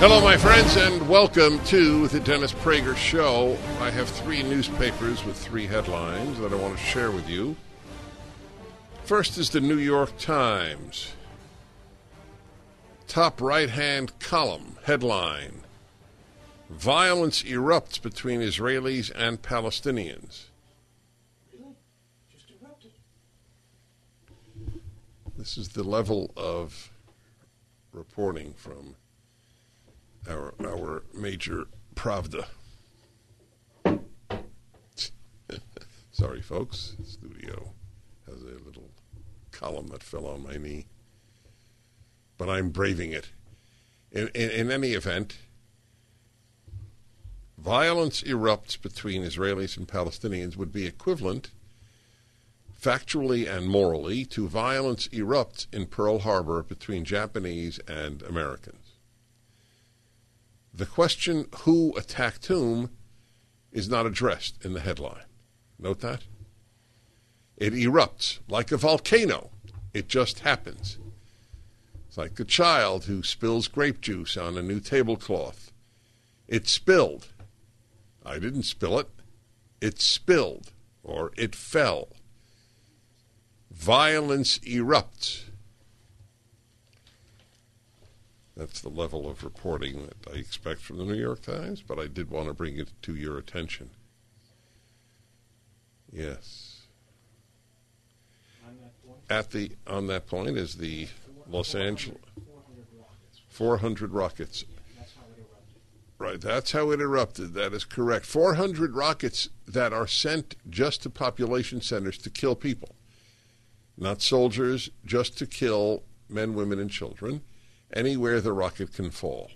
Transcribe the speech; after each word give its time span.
Hello, 0.00 0.20
my 0.20 0.36
friends, 0.36 0.76
and 0.76 1.08
welcome 1.08 1.58
to 1.64 2.06
the 2.06 2.20
Dennis 2.20 2.52
Prager 2.52 2.96
Show. 2.96 3.58
I 3.80 3.90
have 3.90 4.08
three 4.08 4.44
newspapers 4.44 5.24
with 5.24 5.36
three 5.36 5.66
headlines 5.66 6.38
that 6.38 6.52
I 6.52 6.54
want 6.54 6.78
to 6.78 6.84
share 6.84 7.10
with 7.10 7.28
you. 7.28 7.56
First 9.02 9.38
is 9.38 9.50
the 9.50 9.60
New 9.60 9.76
York 9.76 10.16
Times. 10.16 11.14
Top 13.08 13.40
right 13.40 13.68
hand 13.68 14.16
column 14.20 14.76
headline 14.84 15.62
Violence 16.70 17.42
erupts 17.42 18.00
between 18.00 18.40
Israelis 18.40 19.10
and 19.16 19.42
Palestinians. 19.42 20.44
This 25.36 25.58
is 25.58 25.70
the 25.70 25.82
level 25.82 26.30
of 26.36 26.92
reporting 27.92 28.52
from 28.54 28.94
our 30.28 30.54
our 30.64 31.02
major 31.14 31.66
Pravda. 31.94 32.46
Sorry, 36.10 36.42
folks. 36.42 36.96
Studio 37.04 37.72
has 38.26 38.42
a 38.42 38.64
little 38.64 38.90
column 39.52 39.88
that 39.88 40.02
fell 40.02 40.26
on 40.26 40.42
my 40.42 40.56
knee, 40.56 40.86
but 42.36 42.48
I'm 42.48 42.70
braving 42.70 43.12
it. 43.12 43.30
In, 44.10 44.28
in, 44.28 44.50
in 44.50 44.70
any 44.70 44.92
event, 44.92 45.36
violence 47.58 48.22
erupts 48.22 48.80
between 48.80 49.22
Israelis 49.22 49.76
and 49.76 49.86
Palestinians 49.86 50.56
would 50.56 50.72
be 50.72 50.86
equivalent, 50.86 51.50
factually 52.80 53.48
and 53.48 53.68
morally, 53.68 54.24
to 54.26 54.48
violence 54.48 55.08
erupts 55.08 55.66
in 55.72 55.86
Pearl 55.86 56.20
Harbor 56.20 56.62
between 56.62 57.04
Japanese 57.04 57.78
and 57.86 58.22
Americans. 58.22 58.87
The 60.78 60.86
question 60.86 61.48
who 61.62 61.92
attacked 61.96 62.46
whom 62.46 62.90
is 63.72 63.88
not 63.88 64.06
addressed 64.06 64.64
in 64.64 64.74
the 64.74 64.80
headline. 64.80 65.24
Note 65.76 65.98
that? 66.02 66.22
It 67.56 67.72
erupts 67.72 68.38
like 68.48 68.70
a 68.70 68.76
volcano. 68.76 69.50
It 69.92 70.06
just 70.06 70.38
happens. 70.40 70.98
It's 72.06 72.16
like 72.16 72.38
a 72.38 72.44
child 72.44 73.06
who 73.06 73.24
spills 73.24 73.66
grape 73.66 74.00
juice 74.00 74.36
on 74.36 74.56
a 74.56 74.62
new 74.62 74.78
tablecloth. 74.78 75.72
It 76.46 76.68
spilled. 76.68 77.26
I 78.24 78.38
didn't 78.38 78.62
spill 78.62 79.00
it. 79.00 79.08
It 79.80 80.00
spilled 80.00 80.70
or 81.02 81.32
it 81.36 81.56
fell. 81.56 82.10
Violence 83.72 84.60
erupts. 84.60 85.46
That's 88.58 88.80
the 88.80 88.88
level 88.88 89.30
of 89.30 89.44
reporting 89.44 90.06
that 90.06 90.34
I 90.34 90.36
expect 90.36 90.80
from 90.80 90.98
the 90.98 91.04
New 91.04 91.14
York 91.14 91.42
Times, 91.42 91.80
but 91.80 92.00
I 92.00 92.08
did 92.08 92.28
want 92.28 92.48
to 92.48 92.54
bring 92.54 92.76
it 92.76 92.90
to 93.02 93.14
your 93.14 93.38
attention. 93.38 93.90
Yes. 96.12 96.82
At 99.30 99.52
the 99.52 99.70
on 99.86 100.08
that 100.08 100.26
point 100.26 100.56
is 100.56 100.74
the 100.74 101.06
Los 101.48 101.76
Angeles 101.76 102.18
400 103.48 104.12
rockets. 104.12 104.64
Right, 106.18 106.40
that's 106.40 106.72
how 106.72 106.90
it 106.90 107.00
erupted. 107.00 107.54
That 107.54 107.72
is 107.72 107.84
correct. 107.84 108.26
400 108.26 108.96
rockets 108.96 109.50
that 109.68 109.92
are 109.92 110.08
sent 110.08 110.56
just 110.68 111.04
to 111.04 111.10
population 111.10 111.80
centers 111.80 112.18
to 112.18 112.30
kill 112.30 112.56
people. 112.56 112.96
Not 113.96 114.20
soldiers, 114.20 114.90
just 115.04 115.38
to 115.38 115.46
kill 115.46 116.02
men, 116.28 116.54
women, 116.54 116.80
and 116.80 116.90
children 116.90 117.42
anywhere 117.92 118.40
the 118.40 118.52
rocket 118.52 118.92
can 118.92 119.10
fall. 119.10 119.50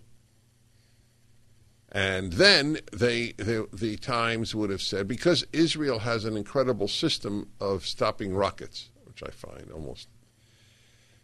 And 1.90 2.32
then 2.32 2.78
they, 2.90 3.32
they, 3.32 3.62
the 3.70 3.98
Times 3.98 4.54
would 4.54 4.70
have 4.70 4.80
said, 4.80 5.06
because 5.06 5.44
Israel 5.52 6.00
has 6.00 6.24
an 6.24 6.38
incredible 6.38 6.88
system 6.88 7.50
of 7.60 7.86
stopping 7.86 8.34
rockets, 8.34 8.88
which 9.04 9.22
I 9.22 9.30
find 9.30 9.70
almost 9.70 10.08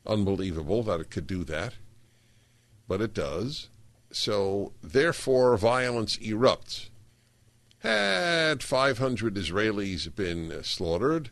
unbelievable 0.07 0.83
that 0.83 1.01
it 1.01 1.11
could 1.11 1.27
do 1.27 1.43
that, 1.45 1.75
but 2.87 3.01
it 3.01 3.15
does. 3.15 3.71
So, 4.11 4.73
therefore, 4.83 5.57
violence 5.57 6.19
erupts. 6.19 6.91
Had 7.79 8.63
500 8.63 9.35
Israelis 9.37 10.15
been 10.15 10.63
slaughtered, 10.63 11.31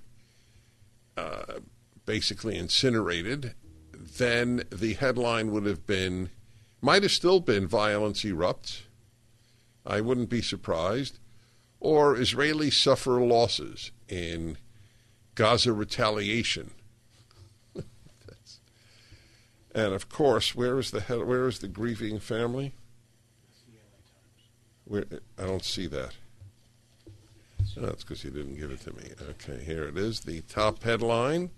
uh, 1.16 1.60
basically 2.06 2.56
incinerated, 2.56 3.54
then 4.18 4.64
the 4.70 4.94
headline 4.94 5.50
would 5.52 5.66
have 5.66 5.86
been, 5.86 6.30
might 6.80 7.02
have 7.02 7.12
still 7.12 7.40
been 7.40 7.66
violence 7.66 8.22
erupts. 8.22 8.82
I 9.84 10.00
wouldn't 10.00 10.28
be 10.28 10.42
surprised. 10.42 11.18
Or 11.80 12.16
Israelis 12.16 12.72
suffer 12.72 13.20
losses 13.20 13.92
in 14.08 14.56
Gaza 15.34 15.72
retaliation. 15.72 16.70
and 19.74 19.92
of 19.92 20.08
course, 20.08 20.54
where 20.54 20.78
is 20.78 20.90
the 20.90 21.00
where 21.00 21.46
is 21.46 21.58
the 21.60 21.68
grieving 21.68 22.18
family? 22.18 22.72
Where, 24.84 25.04
I 25.38 25.44
don't 25.44 25.64
see 25.64 25.86
that. 25.88 26.14
Oh, 27.78 27.82
that's 27.82 28.04
because 28.04 28.24
you 28.24 28.30
didn't 28.30 28.56
give 28.56 28.70
it 28.70 28.80
to 28.82 28.92
me. 28.94 29.10
Okay, 29.30 29.62
here 29.62 29.84
it 29.84 29.98
is. 29.98 30.20
The 30.20 30.40
top 30.42 30.82
headline 30.82 31.50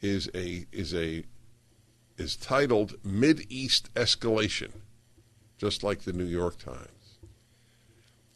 is 0.00 0.28
a 0.34 0.66
is 0.72 0.94
a 0.94 1.24
is 2.16 2.36
titled 2.36 2.94
Mid 3.04 3.46
East 3.48 3.92
Escalation, 3.94 4.70
just 5.58 5.82
like 5.82 6.02
the 6.02 6.12
New 6.12 6.24
York 6.24 6.58
Times. 6.58 7.18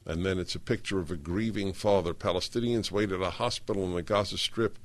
And 0.04 0.24
then 0.24 0.38
it's 0.38 0.54
a 0.54 0.60
picture 0.60 0.98
of 0.98 1.10
a 1.10 1.16
grieving 1.16 1.72
father. 1.72 2.14
Palestinians 2.14 2.90
wait 2.90 3.12
at 3.12 3.20
a 3.20 3.30
hospital 3.30 3.84
in 3.84 3.94
the 3.94 4.02
Gaza 4.02 4.38
Strip 4.38 4.78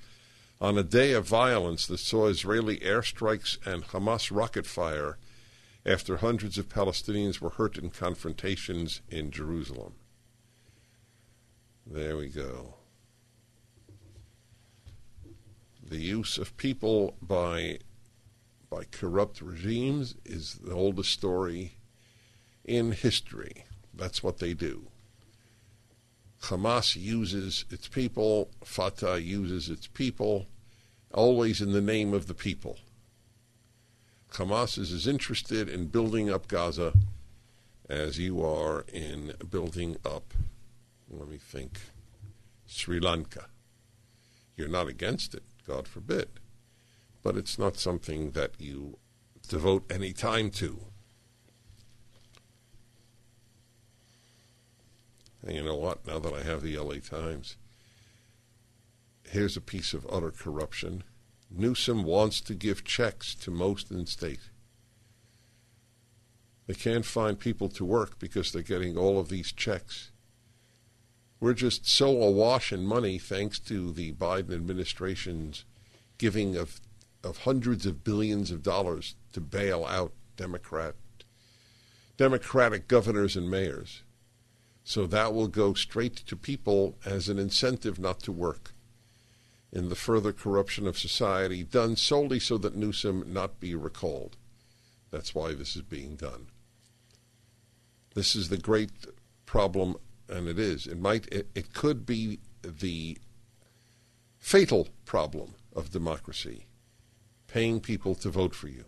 on 0.61 0.77
a 0.77 0.83
day 0.83 1.13
of 1.13 1.27
violence 1.27 1.87
that 1.87 1.99
saw 1.99 2.27
Israeli 2.27 2.77
airstrikes 2.77 3.57
and 3.65 3.83
Hamas 3.85 4.29
rocket 4.33 4.65
fire 4.65 5.17
after 5.85 6.17
hundreds 6.17 6.57
of 6.57 6.69
Palestinians 6.69 7.39
were 7.39 7.51
hurt 7.51 7.77
in 7.77 7.89
confrontations 7.89 9.01
in 9.09 9.31
Jerusalem. 9.31 9.93
There 11.85 12.17
we 12.17 12.29
go 12.29 12.75
the 15.85 15.97
use 15.97 16.37
of 16.37 16.57
people 16.57 17.15
by 17.21 17.79
by 18.69 18.83
corrupt 18.91 19.41
regimes 19.41 20.15
is 20.25 20.55
the 20.55 20.73
oldest 20.73 21.11
story 21.11 21.75
in 22.63 22.91
history. 22.91 23.63
That's 23.93 24.23
what 24.23 24.39
they 24.39 24.53
do. 24.53 24.87
Hamas 26.41 26.95
uses 26.95 27.65
its 27.69 27.87
people, 27.87 28.49
Fatah 28.63 29.21
uses 29.21 29.69
its 29.69 29.87
people, 29.87 30.47
always 31.13 31.61
in 31.61 31.71
the 31.71 31.81
name 31.81 32.13
of 32.13 32.27
the 32.27 32.33
people. 32.33 32.79
Hamas 34.33 34.77
is 34.77 34.91
as 34.91 35.07
interested 35.07 35.69
in 35.69 35.87
building 35.87 36.29
up 36.29 36.47
Gaza 36.47 36.93
as 37.89 38.19
you 38.19 38.43
are 38.43 38.83
in 38.91 39.33
building 39.49 39.95
up, 40.03 40.33
let 41.09 41.29
me 41.29 41.37
think, 41.37 41.79
Sri 42.65 42.99
Lanka. 42.99 43.45
You're 44.57 44.67
not 44.67 44.87
against 44.87 45.35
it. 45.35 45.43
God 45.67 45.87
forbid. 45.87 46.27
But 47.23 47.37
it's 47.37 47.57
not 47.57 47.77
something 47.77 48.31
that 48.31 48.51
you 48.59 48.97
devote 49.47 49.91
any 49.91 50.13
time 50.13 50.49
to. 50.51 50.79
And 55.45 55.55
you 55.55 55.63
know 55.63 55.75
what? 55.75 56.05
Now 56.07 56.19
that 56.19 56.33
I 56.33 56.43
have 56.43 56.61
the 56.61 56.77
LA 56.77 56.95
Times, 56.95 57.57
here's 59.29 59.55
a 59.55 59.61
piece 59.61 59.93
of 59.93 60.07
utter 60.11 60.31
corruption. 60.31 61.03
Newsom 61.49 62.03
wants 62.03 62.41
to 62.41 62.55
give 62.55 62.83
checks 62.83 63.35
to 63.35 63.51
most 63.51 63.91
in 63.91 64.05
state. 64.07 64.49
They 66.67 66.73
can't 66.73 67.05
find 67.05 67.39
people 67.39 67.69
to 67.69 67.85
work 67.85 68.17
because 68.17 68.51
they're 68.51 68.63
getting 68.63 68.97
all 68.97 69.19
of 69.19 69.29
these 69.29 69.51
checks. 69.51 70.11
We're 71.45 71.53
just 71.53 71.87
so 71.87 72.23
awash 72.23 72.73
in 72.73 72.87
money 72.87 73.19
thanks 73.19 73.59
to 73.59 73.91
the 73.91 74.13
Biden 74.13 74.51
administration's 74.51 75.63
giving 76.17 76.55
of 76.55 76.81
of 77.23 77.37
hundreds 77.43 77.85
of 77.85 78.03
billions 78.03 78.49
of 78.49 78.63
dollars 78.63 79.13
to 79.33 79.41
bail 79.41 79.85
out 79.85 80.11
Democrat 80.37 80.95
Democratic 82.17 82.87
governors 82.87 83.35
and 83.35 83.47
mayors. 83.47 84.01
So 84.83 85.05
that 85.05 85.35
will 85.35 85.47
go 85.47 85.75
straight 85.75 86.15
to 86.15 86.35
people 86.35 86.97
as 87.05 87.29
an 87.29 87.37
incentive 87.37 87.99
not 87.99 88.21
to 88.21 88.31
work 88.31 88.73
in 89.71 89.89
the 89.89 89.95
further 89.95 90.33
corruption 90.33 90.87
of 90.87 90.97
society, 90.97 91.63
done 91.63 91.95
solely 91.95 92.39
so 92.39 92.57
that 92.57 92.75
Newsom 92.75 93.23
not 93.31 93.59
be 93.59 93.75
recalled. 93.75 94.35
That's 95.11 95.35
why 95.35 95.53
this 95.53 95.75
is 95.75 95.83
being 95.83 96.15
done. 96.15 96.47
This 98.15 98.35
is 98.35 98.49
the 98.49 98.57
great 98.57 98.89
problem, 99.45 99.97
and 100.29 100.47
it 100.47 100.59
is. 100.59 100.87
It 100.87 100.99
might. 100.99 101.27
It, 101.31 101.49
it 101.55 101.73
could 101.73 102.05
be 102.05 102.39
the 102.61 103.17
fatal 104.37 104.87
problem 105.05 105.55
of 105.75 105.91
democracy 105.91 106.65
paying 107.47 107.79
people 107.79 108.15
to 108.15 108.29
vote 108.29 108.53
for 108.53 108.67
you. 108.67 108.85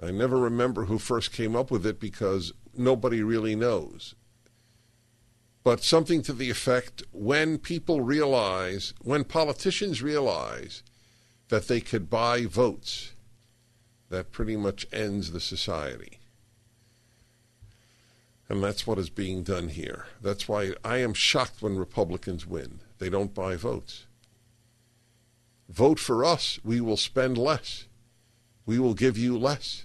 I 0.00 0.10
never 0.12 0.38
remember 0.38 0.84
who 0.84 0.98
first 0.98 1.32
came 1.32 1.56
up 1.56 1.70
with 1.70 1.84
it 1.84 1.98
because 1.98 2.52
nobody 2.76 3.22
really 3.22 3.56
knows. 3.56 4.14
But 5.64 5.82
something 5.82 6.22
to 6.22 6.32
the 6.32 6.50
effect 6.50 7.02
when 7.10 7.58
people 7.58 8.00
realize, 8.00 8.94
when 9.02 9.24
politicians 9.24 10.00
realize 10.00 10.82
that 11.48 11.66
they 11.66 11.80
could 11.80 12.08
buy 12.08 12.46
votes, 12.46 13.12
that 14.08 14.30
pretty 14.30 14.56
much 14.56 14.86
ends 14.92 15.32
the 15.32 15.40
society. 15.40 16.20
And 18.48 18.62
that's 18.62 18.86
what 18.86 18.98
is 18.98 19.10
being 19.10 19.42
done 19.42 19.68
here. 19.68 20.06
That's 20.22 20.48
why 20.48 20.72
I 20.84 20.98
am 20.98 21.12
shocked 21.12 21.60
when 21.60 21.76
Republicans 21.76 22.46
win. 22.46 22.80
They 22.98 23.10
don't 23.10 23.34
buy 23.34 23.56
votes. 23.56 24.06
Vote 25.68 25.98
for 25.98 26.24
us, 26.24 26.58
we 26.64 26.80
will 26.80 26.96
spend 26.96 27.36
less. 27.36 27.84
We 28.64 28.78
will 28.78 28.94
give 28.94 29.18
you 29.18 29.38
less. 29.38 29.84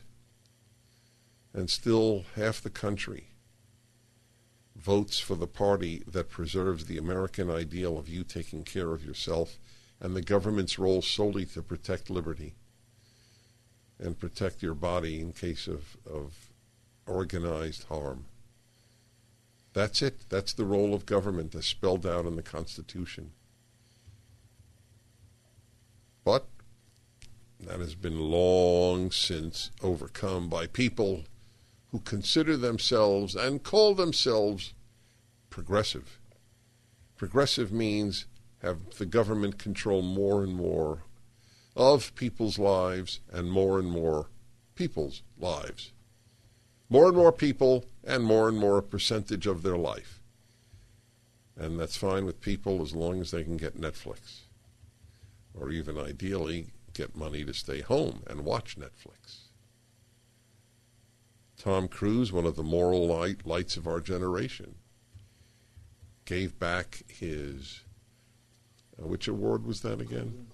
And 1.53 1.69
still, 1.69 2.23
half 2.35 2.61
the 2.61 2.69
country 2.69 3.27
votes 4.75 5.19
for 5.19 5.35
the 5.35 5.47
party 5.47 6.03
that 6.07 6.29
preserves 6.29 6.85
the 6.85 6.97
American 6.97 7.49
ideal 7.49 7.97
of 7.97 8.09
you 8.09 8.23
taking 8.23 8.63
care 8.63 8.91
of 8.91 9.05
yourself 9.05 9.57
and 10.01 10.15
the 10.15 10.21
government's 10.21 10.77
role 10.77 11.01
solely 11.01 11.45
to 11.45 11.61
protect 11.61 12.09
liberty 12.09 12.55
and 13.97 14.19
protect 14.19 14.61
your 14.61 14.73
body 14.73 15.21
in 15.21 15.31
case 15.31 15.67
of, 15.67 15.95
of 16.05 16.33
organized 17.07 17.85
harm. 17.85 18.25
That's 19.73 20.01
it. 20.01 20.29
That's 20.29 20.53
the 20.53 20.65
role 20.65 20.93
of 20.93 21.05
government 21.05 21.55
as 21.55 21.65
spelled 21.65 22.05
out 22.05 22.25
in 22.25 22.35
the 22.35 22.43
Constitution. 22.43 23.31
But 26.23 26.47
that 27.59 27.79
has 27.79 27.95
been 27.95 28.19
long 28.19 29.11
since 29.11 29.71
overcome 29.81 30.47
by 30.47 30.67
people 30.67 31.23
who 31.91 31.99
consider 31.99 32.55
themselves 32.55 33.35
and 33.35 33.63
call 33.63 33.95
themselves 33.95 34.73
progressive. 35.49 36.19
Progressive 37.17 37.71
means 37.71 38.25
have 38.59 38.97
the 38.97 39.05
government 39.05 39.57
control 39.57 40.01
more 40.01 40.43
and 40.43 40.55
more 40.55 41.03
of 41.75 42.15
people's 42.15 42.57
lives 42.59 43.19
and 43.31 43.51
more 43.51 43.79
and 43.79 43.89
more 43.89 44.27
people's 44.75 45.21
lives. 45.37 45.91
More 46.93 47.07
and 47.07 47.17
more 47.17 47.31
people 47.31 47.85
and 48.03 48.23
more 48.23 48.47
and 48.47 48.55
more 48.55 48.79
percentage 48.79 49.47
of 49.47 49.63
their 49.63 49.77
life. 49.77 50.21
And 51.57 51.79
that's 51.79 51.97
fine 51.97 52.23
with 52.23 52.39
people 52.39 52.83
as 52.83 52.93
long 52.93 53.19
as 53.19 53.31
they 53.31 53.43
can 53.43 53.57
get 53.57 53.81
Netflix 53.81 54.41
or 55.55 55.71
even 55.71 55.97
ideally 55.97 56.67
get 56.93 57.15
money 57.15 57.43
to 57.45 57.51
stay 57.51 57.81
home 57.81 58.21
and 58.27 58.45
watch 58.45 58.77
Netflix. 58.77 59.47
Tom 61.57 61.87
Cruise, 61.87 62.31
one 62.31 62.45
of 62.45 62.55
the 62.55 62.61
moral 62.61 63.07
light, 63.07 63.43
lights 63.43 63.75
of 63.75 63.87
our 63.87 63.99
generation, 63.99 64.75
gave 66.25 66.59
back 66.59 67.01
his. 67.07 67.81
Uh, 69.01 69.07
which 69.07 69.27
award 69.27 69.65
was 69.65 69.81
that 69.81 69.99
again? 69.99 70.45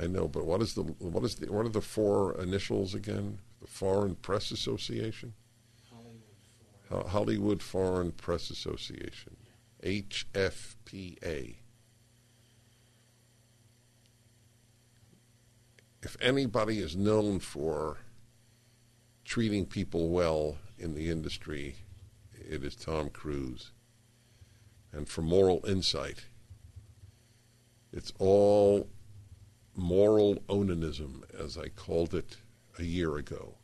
I 0.00 0.06
know, 0.06 0.28
but 0.28 0.44
what 0.44 0.62
is 0.62 0.74
the 0.74 0.82
what 0.82 1.24
is 1.24 1.34
the 1.34 1.50
what 1.50 1.66
are 1.66 1.70
the 1.70 1.80
four 1.80 2.40
initials 2.40 2.94
again? 2.94 3.40
The 3.60 3.66
Foreign 3.66 4.14
Press 4.14 4.52
Association. 4.52 5.34
Uh, 6.90 7.04
Hollywood 7.04 7.62
Foreign, 7.62 8.12
Press 8.12 8.50
Association, 8.50 9.36
HFPA. 9.82 11.56
if 16.02 16.16
anybody 16.20 16.78
is 16.78 16.96
known 16.96 17.38
for 17.38 17.98
treating 19.24 19.66
people 19.66 20.08
well 20.08 20.56
in 20.78 20.94
the 20.94 21.10
industry, 21.10 21.76
it 22.32 22.64
is 22.64 22.74
Tom 22.74 23.10
Cruise. 23.10 23.72
And 24.90 25.06
for 25.06 25.20
moral 25.22 25.62
insight, 25.66 26.24
it's 27.92 28.10
all 28.18 28.88
moral 29.76 30.36
onanism, 30.48 31.22
as 31.38 31.58
I 31.58 31.68
called 31.68 32.14
it 32.14 32.38
a 32.78 32.84
year 32.84 33.18
ago. 33.18 33.57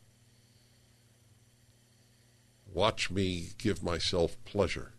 Watch 2.75 3.09
me 3.09 3.51
give 3.57 3.81
myself 3.81 4.35
pleasure 4.43 4.91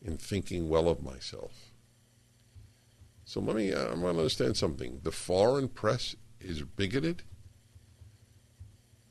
in 0.00 0.16
thinking 0.16 0.68
well 0.68 0.88
of 0.88 1.02
myself. 1.02 1.72
So 3.24 3.40
let 3.40 3.56
me, 3.56 3.72
uh, 3.72 3.86
I 3.86 3.94
want 3.94 4.02
to 4.02 4.20
understand 4.20 4.56
something. 4.56 5.00
The 5.02 5.10
foreign 5.10 5.66
press 5.66 6.14
is 6.40 6.62
bigoted. 6.62 7.24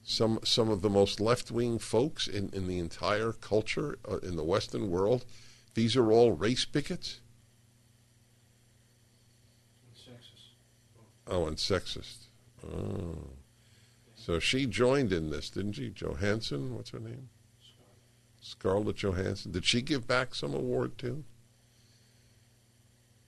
Some, 0.02 0.40
some 0.46 0.70
of 0.70 0.82
the 0.82 0.90
most 0.90 1.20
left 1.20 1.52
wing 1.52 1.80
folks 1.80 2.30
in, 2.30 2.50
in 2.54 2.68
the 2.68 2.80
entire 2.80 3.34
culture 3.34 4.00
uh, 4.10 4.20
in 4.20 4.38
the 4.38 4.46
Western 4.46 4.90
world, 4.90 5.26
these 5.74 5.98
are 5.98 6.14
all 6.14 6.32
race 6.32 6.64
bigots? 6.64 7.20
And 9.86 9.98
sexist. 9.98 10.48
Oh, 11.28 11.46
and 11.46 11.58
sexist. 11.58 12.28
Oh. 12.66 13.32
So 14.24 14.38
she 14.38 14.68
joined 14.68 15.12
in 15.12 15.32
this, 15.32 15.50
didn't 15.50 15.74
she? 15.74 15.90
Johansson, 15.90 16.76
what's 16.76 16.92
her 16.92 17.00
name? 17.00 17.30
Scarlett 18.40 18.98
Johansson. 18.98 19.52
Did 19.52 19.66
she 19.66 19.82
give 19.82 20.06
back 20.06 20.36
some 20.36 20.54
award 20.54 21.00
too? 21.00 21.24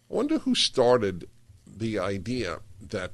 I 0.10 0.14
wonder 0.14 0.38
who 0.38 0.54
started 0.54 1.28
the 1.66 1.98
idea 1.98 2.60
that 2.80 3.12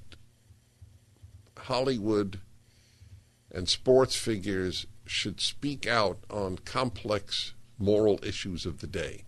Hollywood 1.57 2.41
and 3.49 3.69
sports 3.69 4.15
figures 4.17 4.85
should 5.05 5.39
speak 5.39 5.87
out 5.87 6.19
on 6.29 6.57
complex 6.57 7.53
moral 7.77 8.19
issues 8.23 8.65
of 8.65 8.81
the 8.81 8.87
day. 8.87 9.23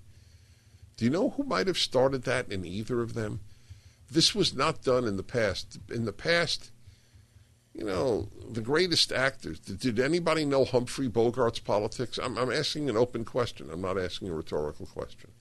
Do 0.97 1.05
you 1.05 1.11
know 1.11 1.29
who 1.29 1.43
might 1.43 1.67
have 1.67 1.77
started 1.77 2.23
that 2.23 2.51
in 2.51 2.65
either 2.65 3.01
of 3.01 3.13
them? 3.13 3.39
This 4.11 4.35
was 4.35 4.53
not 4.53 4.83
done 4.83 5.05
in 5.05 5.15
the 5.15 5.23
past. 5.23 5.79
In 5.89 6.03
the 6.03 6.11
past, 6.11 6.71
you 7.73 7.85
know, 7.85 8.27
the 8.51 8.61
greatest 8.61 9.11
actors. 9.11 9.59
Did, 9.59 9.99
anybody 9.99 10.45
know 10.45 10.65
Humphrey 10.65 11.07
Bogart's 11.07 11.59
politics? 11.59 12.19
I'm, 12.21 12.37
I'm 12.37 12.51
asking 12.51 12.89
an 12.89 12.97
open 12.97 13.23
question. 13.23 13.69
I'm 13.71 13.81
not 13.81 13.97
asking 13.97 14.29
a 14.29 14.33
rhetorical 14.33 14.85
question. 14.85 15.31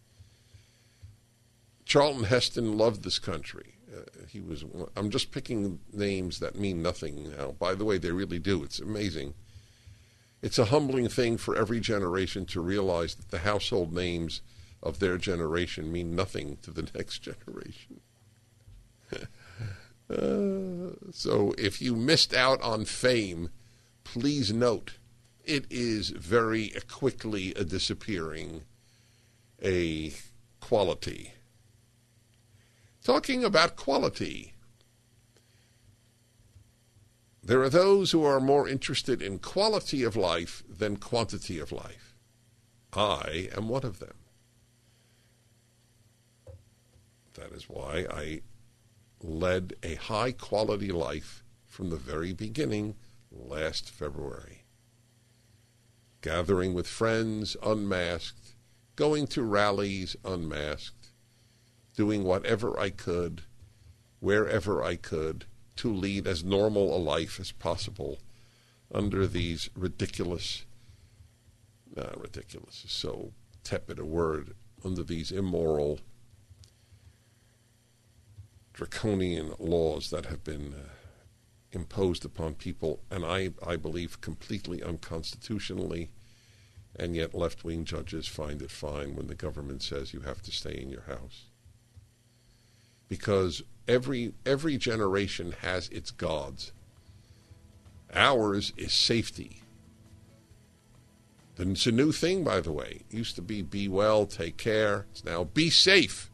Charlton 1.85 2.25
Heston 2.25 2.79
loved 2.79 3.03
this 3.03 3.19
country. 3.19 3.75
Uh, 3.93 4.03
he 4.29 4.41
was. 4.41 4.65
I'm 4.97 5.11
just 5.11 5.33
picking 5.33 5.81
names 5.93 6.39
that 6.39 6.55
mean 6.55 6.83
nothing 6.83 7.35
now. 7.37 7.57
By 7.59 7.75
the 7.75 7.85
way, 7.85 7.99
they 7.99 8.13
really 8.13 8.39
do. 8.39 8.63
It's 8.63 8.79
amazing. 8.79 9.35
It's 10.41 10.59
a 10.59 10.67
humbling 10.67 11.09
thing 11.09 11.37
for 11.37 11.57
every 11.57 11.81
generation 11.81 12.47
to 12.47 12.61
realize 12.61 13.17
that 13.17 13.31
the 13.31 13.41
household 13.41 13.93
names 13.93 14.41
of 14.83 15.01
their 15.01 15.19
generation 15.19 15.91
mean 15.91 16.15
nothing 16.15 16.59
to 16.63 16.71
the 16.71 16.83
next 16.95 17.19
generation. 17.19 18.01
Uh, 20.11 21.11
so 21.13 21.55
if 21.59 21.81
you 21.81 21.95
missed 21.95 22.35
out 22.35 22.61
on 22.63 22.85
fame, 22.85 23.51
please 24.05 24.53
note 24.53 24.95
it 25.45 25.67
is 25.71 26.11
very 26.11 26.73
quickly 26.89 27.55
a 27.55 27.65
disappearing 27.65 28.63
a 29.63 30.13
quality 30.61 31.35
talking 33.05 33.45
about 33.45 33.77
quality. 33.77 34.55
There 37.43 37.63
are 37.63 37.71
those 37.71 38.13
who 38.13 38.25
are 38.25 38.41
more 38.41 38.69
interested 38.69 39.23
in 39.23 39.39
quality 39.39 40.03
of 40.03 40.15
life 40.15 40.63
than 40.69 40.97
quantity 40.97 41.59
of 41.59 41.73
life. 41.73 42.15
I 42.93 43.49
am 43.57 43.69
one 43.69 43.85
of 43.85 43.99
them. 43.99 44.15
That 47.35 47.53
is 47.53 47.69
why 47.69 48.07
I 48.11 48.43
led 49.23 49.75
a 49.83 49.95
high 49.97 50.33
quality 50.33 50.91
life 50.91 51.45
from 51.67 51.91
the 51.91 51.97
very 51.97 52.33
beginning 52.33 52.95
last 53.31 53.91
February. 53.91 54.65
Gathering 56.23 56.75
with 56.75 56.87
friends 56.87 57.57
unmasked, 57.63 58.55
going 58.97 59.27
to 59.29 59.43
rallies 59.43 60.17
unmasked, 60.25 61.09
doing 61.97 62.25
whatever 62.25 62.79
I 62.79 62.91
could, 62.91 63.43
wherever 64.21 64.83
I 64.83 64.97
could, 64.97 65.47
to 65.77 65.93
lead 65.93 66.27
as 66.27 66.45
normal 66.45 66.95
a 66.95 66.99
life 66.99 67.41
as 67.41 67.53
possible 67.53 68.19
under 68.93 69.27
these 69.27 69.71
ridiculous, 69.75 70.65
not 71.95 72.21
ridiculous 72.21 72.85
is 72.85 72.93
so 72.93 73.33
tepid 73.65 73.99
a 73.99 74.05
word, 74.05 74.55
under 74.85 75.03
these 75.03 75.31
immoral, 75.31 76.01
draconian 78.73 79.53
laws 79.59 80.11
that 80.11 80.27
have 80.27 80.45
been 80.45 80.75
uh, 80.75 80.89
imposed 81.73 82.25
upon 82.25 82.55
people, 82.55 83.01
and 83.11 83.25
I, 83.25 83.51
I 83.67 83.77
believe 83.77 84.21
completely 84.21 84.83
unconstitutionally, 84.83 86.11
and 86.97 87.15
yet 87.15 87.35
left 87.35 87.65
wing 87.65 87.85
judges 87.85 88.27
find 88.27 88.61
it 88.63 88.71
fine 88.71 89.15
when 89.15 89.27
the 89.27 89.35
government 89.35 89.83
says 89.83 90.13
you 90.13 90.21
have 90.21 90.43
to 90.43 90.51
stay 90.51 90.79
in 90.81 90.91
your 90.91 91.03
house. 91.03 91.45
Because 93.09 93.63
every 93.89 94.35
every 94.47 94.77
generation 94.77 95.55
has 95.63 95.89
its 95.89 96.11
gods. 96.11 96.73
Ours 98.15 98.73
is 98.77 98.93
safety. 98.93 99.63
It's 101.59 101.87
a 101.87 101.93
new 101.93 102.11
thing, 102.11 102.43
by 102.43 102.61
the 102.61 102.73
way. 102.73 103.03
It 103.11 103.17
used 103.17 103.37
to 103.37 103.43
be 103.43 103.63
be 103.63 103.89
well, 103.89 104.27
take 104.27 104.57
care. 104.57 105.07
It's 105.11 105.25
now 105.25 105.45
be 105.45 105.71
safe. 105.71 106.30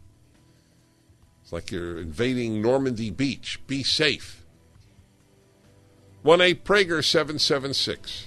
It's 1.46 1.52
like 1.52 1.70
you're 1.70 2.00
invading 2.00 2.60
Normandy 2.60 3.08
Beach. 3.08 3.60
Be 3.68 3.84
safe. 3.84 4.44
1 6.24 6.40
8 6.40 6.64
Prager 6.64 7.04
776. 7.04 8.26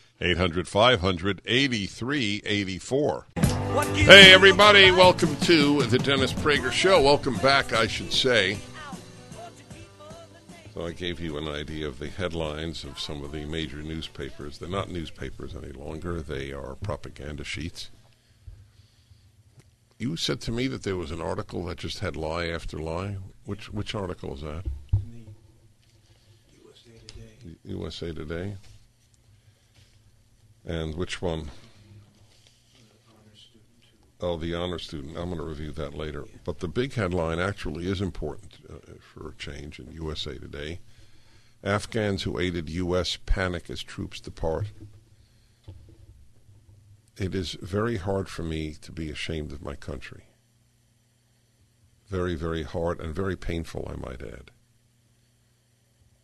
800 0.21 0.67
500 0.67 1.41
8384. 1.45 3.25
Hey, 3.95 4.31
everybody, 4.33 4.91
welcome 4.91 5.35
to 5.37 5.81
the 5.83 5.97
Dennis 5.97 6.31
Prager 6.31 6.71
Show. 6.71 7.01
Welcome 7.01 7.37
back, 7.37 7.73
I 7.73 7.87
should 7.87 8.13
say. 8.13 8.57
So, 10.75 10.85
I 10.85 10.91
gave 10.91 11.19
you 11.19 11.37
an 11.37 11.47
idea 11.47 11.87
of 11.87 11.97
the 11.97 12.07
headlines 12.07 12.83
of 12.83 12.99
some 12.99 13.23
of 13.23 13.31
the 13.31 13.45
major 13.45 13.81
newspapers. 13.81 14.59
They're 14.59 14.69
not 14.69 14.91
newspapers 14.91 15.55
any 15.55 15.71
longer, 15.71 16.21
they 16.21 16.53
are 16.53 16.75
propaganda 16.75 17.43
sheets. 17.43 17.89
You 19.97 20.15
said 20.17 20.39
to 20.41 20.51
me 20.51 20.67
that 20.67 20.83
there 20.83 20.95
was 20.95 21.11
an 21.11 21.21
article 21.21 21.65
that 21.65 21.77
just 21.77 21.99
had 21.99 22.15
lie 22.15 22.47
after 22.47 22.77
lie. 22.77 23.17
Which 23.45 23.71
which 23.73 23.95
article 23.95 24.33
is 24.35 24.41
that? 24.41 24.65
USA 26.63 26.91
Today. 27.07 27.55
USA 27.65 28.11
Today. 28.11 28.55
And 30.71 30.95
which 30.95 31.21
one? 31.21 31.51
Oh, 34.21 34.37
the 34.37 34.55
honor 34.55 34.79
student. 34.79 35.17
I'm 35.17 35.25
going 35.25 35.37
to 35.37 35.43
review 35.43 35.73
that 35.73 35.93
later. 35.93 36.23
But 36.45 36.59
the 36.59 36.69
big 36.69 36.93
headline 36.93 37.39
actually 37.39 37.87
is 37.87 37.99
important 37.99 38.53
uh, 38.69 38.93
for 39.01 39.27
a 39.27 39.35
change 39.35 39.79
in 39.79 39.91
USA 39.91 40.37
Today. 40.37 40.79
Afghans 41.61 42.23
who 42.23 42.39
aided 42.39 42.69
U.S. 42.69 43.17
panic 43.25 43.69
as 43.69 43.83
troops 43.83 44.21
depart. 44.21 44.67
It 47.17 47.35
is 47.35 47.57
very 47.61 47.97
hard 47.97 48.29
for 48.29 48.43
me 48.43 48.73
to 48.81 48.93
be 48.93 49.09
ashamed 49.09 49.51
of 49.51 49.61
my 49.61 49.75
country. 49.75 50.23
Very, 52.07 52.35
very 52.35 52.63
hard 52.63 53.01
and 53.01 53.13
very 53.13 53.35
painful, 53.35 53.91
I 53.91 53.97
might 53.99 54.21
add. 54.21 54.51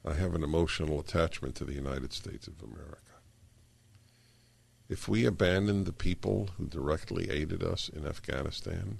I 0.05 0.13
have 0.13 0.33
an 0.35 0.43
emotional 0.43 1.01
attachment 1.01 1.55
to 1.55 1.65
the 1.65 1.73
United 1.73 2.13
States 2.13 2.47
of 2.47 2.63
America. 2.63 3.06
If 4.89 5.07
we 5.07 5.25
abandon 5.25 5.83
the 5.83 5.91
people 5.91 6.49
who 6.57 6.67
directly 6.67 7.29
aided 7.29 7.61
us 7.61 7.89
in 7.89 8.05
Afghanistan 8.07 8.99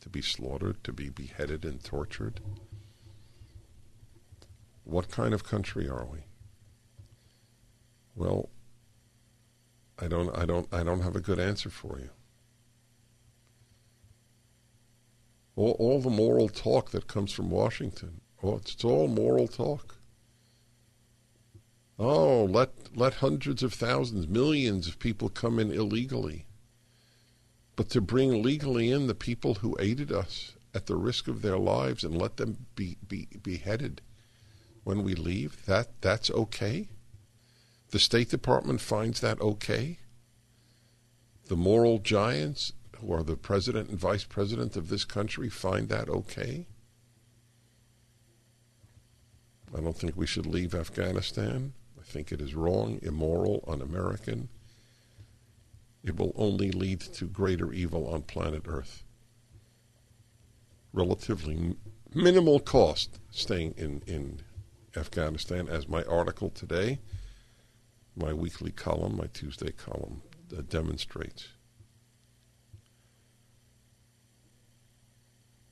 to 0.00 0.08
be 0.08 0.20
slaughtered, 0.20 0.82
to 0.84 0.92
be 0.92 1.10
beheaded 1.10 1.64
and 1.64 1.82
tortured, 1.82 2.40
what 4.84 5.10
kind 5.10 5.32
of 5.32 5.44
country 5.44 5.88
are 5.88 6.06
we? 6.06 6.20
Well, 8.16 8.48
I 9.98 10.08
don't 10.08 10.36
I 10.36 10.44
don't 10.44 10.66
I 10.72 10.82
don't 10.82 11.02
have 11.02 11.14
a 11.14 11.20
good 11.20 11.38
answer 11.38 11.70
for 11.70 11.98
you. 11.98 12.10
All, 15.54 15.76
all 15.78 16.00
the 16.00 16.10
moral 16.10 16.48
talk 16.48 16.90
that 16.90 17.06
comes 17.06 17.32
from 17.32 17.50
Washington, 17.50 18.20
oh, 18.42 18.56
it's 18.56 18.84
all 18.84 19.08
moral 19.08 19.46
talk. 19.46 19.97
Oh, 21.98 22.44
let 22.44 22.70
let 22.94 23.14
hundreds 23.14 23.62
of 23.62 23.74
thousands, 23.74 24.28
millions 24.28 24.86
of 24.86 24.98
people 24.98 25.28
come 25.28 25.58
in 25.58 25.72
illegally. 25.72 26.46
But 27.74 27.90
to 27.90 28.00
bring 28.00 28.42
legally 28.42 28.90
in 28.90 29.06
the 29.06 29.14
people 29.14 29.54
who 29.54 29.76
aided 29.80 30.12
us 30.12 30.54
at 30.74 30.86
the 30.86 30.96
risk 30.96 31.28
of 31.28 31.42
their 31.42 31.58
lives 31.58 32.04
and 32.04 32.16
let 32.16 32.36
them 32.36 32.66
be, 32.74 32.96
be 33.06 33.28
beheaded 33.42 34.00
when 34.84 35.02
we 35.02 35.14
leave, 35.14 35.64
that 35.66 36.00
that's 36.00 36.30
okay? 36.30 36.88
The 37.90 37.98
State 37.98 38.30
Department 38.30 38.80
finds 38.80 39.20
that 39.20 39.40
okay? 39.40 39.98
The 41.46 41.56
moral 41.56 41.98
giants 41.98 42.72
who 42.98 43.12
are 43.12 43.22
the 43.22 43.36
president 43.36 43.90
and 43.90 43.98
vice 43.98 44.24
president 44.24 44.76
of 44.76 44.88
this 44.88 45.04
country 45.04 45.48
find 45.48 45.88
that 45.88 46.08
okay? 46.08 46.66
I 49.76 49.80
don't 49.80 49.96
think 49.96 50.16
we 50.16 50.26
should 50.26 50.46
leave 50.46 50.74
Afghanistan. 50.74 51.74
Think 52.08 52.32
it 52.32 52.40
is 52.40 52.54
wrong, 52.54 52.98
immoral, 53.02 53.62
un 53.68 53.82
American. 53.82 54.48
It 56.02 56.16
will 56.16 56.32
only 56.36 56.70
lead 56.70 57.00
to 57.00 57.26
greater 57.26 57.70
evil 57.70 58.08
on 58.08 58.22
planet 58.22 58.62
Earth. 58.66 59.04
Relatively 60.94 61.76
minimal 62.14 62.60
cost 62.60 63.18
staying 63.30 63.74
in, 63.76 64.02
in 64.06 64.40
Afghanistan, 64.96 65.68
as 65.68 65.86
my 65.86 66.02
article 66.04 66.48
today, 66.48 66.98
my 68.16 68.32
weekly 68.32 68.70
column, 68.70 69.18
my 69.18 69.26
Tuesday 69.34 69.70
column, 69.72 70.22
uh, 70.56 70.62
demonstrates. 70.66 71.48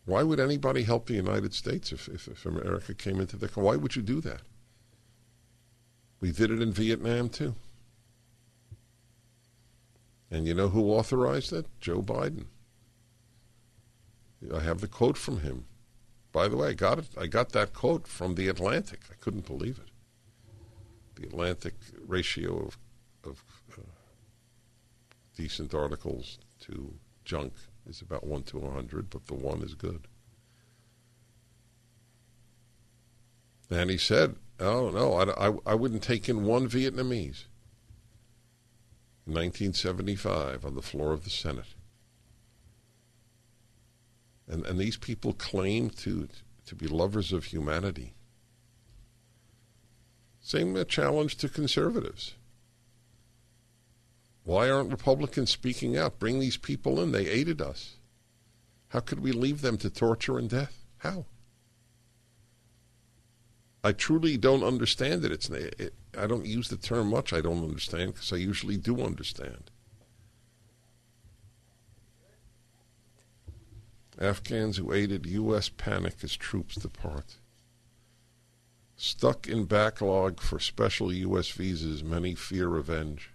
Why 0.04 0.22
would 0.22 0.38
anybody 0.38 0.82
help 0.82 1.06
the 1.06 1.14
United 1.14 1.54
States 1.54 1.92
if, 1.92 2.08
if, 2.08 2.28
if 2.28 2.44
America 2.44 2.92
came 2.92 3.20
into 3.20 3.38
the... 3.38 3.46
Why 3.48 3.76
would 3.76 3.96
you 3.96 4.02
do 4.02 4.20
that? 4.20 4.42
We 6.26 6.32
did 6.32 6.50
it 6.50 6.60
in 6.60 6.72
Vietnam 6.72 7.28
too. 7.28 7.54
And 10.28 10.44
you 10.44 10.54
know 10.54 10.70
who 10.70 10.90
authorized 10.90 11.52
it? 11.52 11.66
Joe 11.80 12.02
Biden. 12.02 12.46
I 14.52 14.58
have 14.58 14.80
the 14.80 14.88
quote 14.88 15.16
from 15.16 15.42
him. 15.42 15.66
By 16.32 16.48
the 16.48 16.56
way, 16.56 16.70
I 16.70 16.72
got 16.72 16.98
it. 16.98 17.10
I 17.16 17.28
got 17.28 17.50
that 17.50 17.72
quote 17.72 18.08
from 18.08 18.34
the 18.34 18.48
Atlantic. 18.48 19.02
I 19.08 19.14
couldn't 19.20 19.46
believe 19.46 19.78
it. 19.78 19.92
The 21.14 21.28
Atlantic 21.28 21.74
ratio 22.04 22.58
of 22.58 22.78
of 23.22 23.44
uh, 23.78 23.82
decent 25.36 25.74
articles 25.74 26.40
to 26.62 26.92
junk 27.24 27.52
is 27.88 28.00
about 28.00 28.26
one 28.26 28.42
to 28.50 28.66
a 28.66 28.70
hundred, 28.72 29.10
but 29.10 29.26
the 29.28 29.34
one 29.34 29.62
is 29.62 29.74
good. 29.74 30.08
And 33.70 33.90
he 33.90 33.98
said, 33.98 34.36
"Oh 34.60 34.90
no, 34.90 35.14
I, 35.14 35.48
I, 35.48 35.54
I 35.66 35.74
wouldn't 35.74 36.02
take 36.02 36.28
in 36.28 36.44
one 36.44 36.68
Vietnamese." 36.68 37.44
1975 39.26 40.64
on 40.64 40.76
the 40.76 40.82
floor 40.82 41.12
of 41.12 41.24
the 41.24 41.30
Senate. 41.30 41.74
And, 44.48 44.64
and 44.64 44.78
these 44.78 44.96
people 44.96 45.32
claim 45.32 45.90
to, 45.90 46.28
to 46.66 46.74
be 46.76 46.86
lovers 46.86 47.32
of 47.32 47.46
humanity. 47.46 48.14
Same 50.40 50.82
challenge 50.86 51.36
to 51.38 51.48
conservatives. 51.48 52.34
Why 54.44 54.70
aren't 54.70 54.92
Republicans 54.92 55.50
speaking 55.50 55.96
out? 55.96 56.20
Bring 56.20 56.38
these 56.38 56.56
people 56.56 57.00
in. 57.00 57.10
They 57.10 57.26
aided 57.26 57.60
us. 57.60 57.96
How 58.90 59.00
could 59.00 59.18
we 59.18 59.32
leave 59.32 59.60
them 59.60 59.76
to 59.78 59.90
torture 59.90 60.38
and 60.38 60.48
death? 60.48 60.84
How? 60.98 61.26
I 63.84 63.92
truly 63.92 64.36
don't 64.36 64.64
understand 64.64 65.24
it. 65.24 65.32
It's 65.32 65.48
it, 65.48 65.94
I 66.16 66.26
don't 66.26 66.46
use 66.46 66.68
the 66.68 66.76
term 66.76 67.10
much. 67.10 67.32
I 67.32 67.40
don't 67.40 67.62
understand 67.62 68.14
because 68.14 68.32
I 68.32 68.36
usually 68.36 68.76
do 68.76 69.00
understand. 69.02 69.70
Afghans 74.18 74.78
who 74.78 74.92
aided 74.92 75.26
U.S. 75.26 75.68
panic 75.68 76.16
as 76.22 76.34
troops 76.36 76.76
depart. 76.76 77.36
Stuck 78.96 79.46
in 79.46 79.66
backlog 79.66 80.40
for 80.40 80.58
special 80.58 81.12
U.S. 81.12 81.50
visas, 81.50 82.02
many 82.02 82.34
fear 82.34 82.66
revenge. 82.68 83.30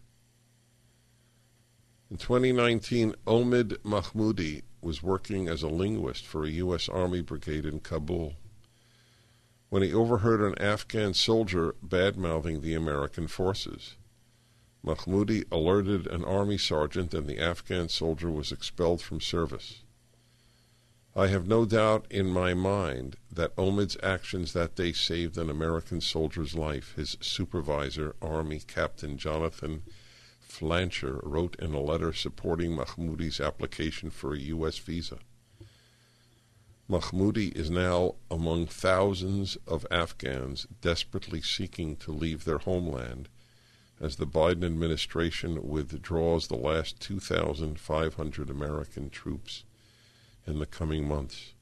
In 2.10 2.17
2019, 2.17 3.13
Omid 3.27 3.77
Mahmoudi 3.83 4.63
was 4.81 5.03
working 5.03 5.48
as 5.48 5.62
a 5.62 5.67
linguist 5.67 6.25
for 6.25 6.43
a 6.43 6.50
U.S. 6.50 6.89
Army 6.89 7.21
brigade 7.21 7.65
in 7.65 7.79
Kabul 7.79 8.33
when 9.71 9.81
he 9.81 9.93
overheard 9.93 10.41
an 10.41 10.61
Afghan 10.61 11.13
soldier 11.13 11.73
bad 11.81 12.17
mouthing 12.17 12.59
the 12.59 12.73
American 12.73 13.25
forces. 13.25 13.95
Mahmoudi 14.85 15.45
alerted 15.49 16.07
an 16.07 16.25
army 16.25 16.57
sergeant, 16.57 17.13
and 17.13 17.25
the 17.25 17.39
Afghan 17.39 17.87
soldier 17.87 18.29
was 18.29 18.51
expelled 18.51 19.01
from 19.01 19.21
service. 19.21 19.83
I 21.15 21.27
have 21.27 21.47
no 21.47 21.63
doubt 21.63 22.05
in 22.09 22.27
my 22.27 22.53
mind 22.53 23.15
that 23.31 23.55
Omid's 23.57 23.95
actions 24.03 24.51
that 24.51 24.75
day 24.75 24.91
saved 24.91 25.37
an 25.37 25.49
American 25.49 26.01
soldier's 26.01 26.53
life, 26.53 26.93
his 26.97 27.15
supervisor, 27.21 28.17
Army 28.21 28.59
Captain 28.59 29.17
Jonathan 29.17 29.83
Flancher, 30.41 31.21
wrote 31.23 31.55
in 31.59 31.73
a 31.73 31.79
letter 31.79 32.11
supporting 32.11 32.75
Mahmoudi's 32.75 33.39
application 33.39 34.09
for 34.09 34.33
a 34.33 34.39
U.S. 34.39 34.79
visa. 34.79 35.19
Mahmoudi 36.91 37.55
is 37.55 37.69
now 37.69 38.15
among 38.29 38.65
thousands 38.65 39.57
of 39.65 39.88
Afghans 39.89 40.67
desperately 40.81 41.41
seeking 41.41 41.95
to 41.95 42.12
leave 42.12 42.43
their 42.43 42.57
homeland 42.57 43.29
as 44.01 44.17
the 44.17 44.27
Biden 44.27 44.65
administration 44.65 45.65
withdraws 45.65 46.48
the 46.48 46.57
last 46.57 47.00
2,500 47.00 48.50
American 48.50 49.10
troops 49.10 49.63
in 50.45 50.60
the 50.60 50.65
coming 50.65 51.07
months. 51.07 51.53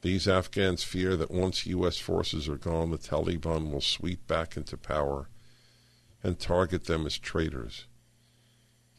These 0.00 0.26
Afghans 0.26 0.84
fear 0.84 1.18
that 1.18 1.30
once 1.30 1.66
U.S. 1.66 1.98
forces 1.98 2.48
are 2.48 2.56
gone, 2.56 2.92
the 2.92 2.96
Taliban 2.96 3.70
will 3.70 3.82
sweep 3.82 4.26
back 4.26 4.56
into 4.56 4.78
power 4.78 5.28
and 6.22 6.38
target 6.38 6.86
them 6.86 7.04
as 7.04 7.18
traitors. 7.18 7.84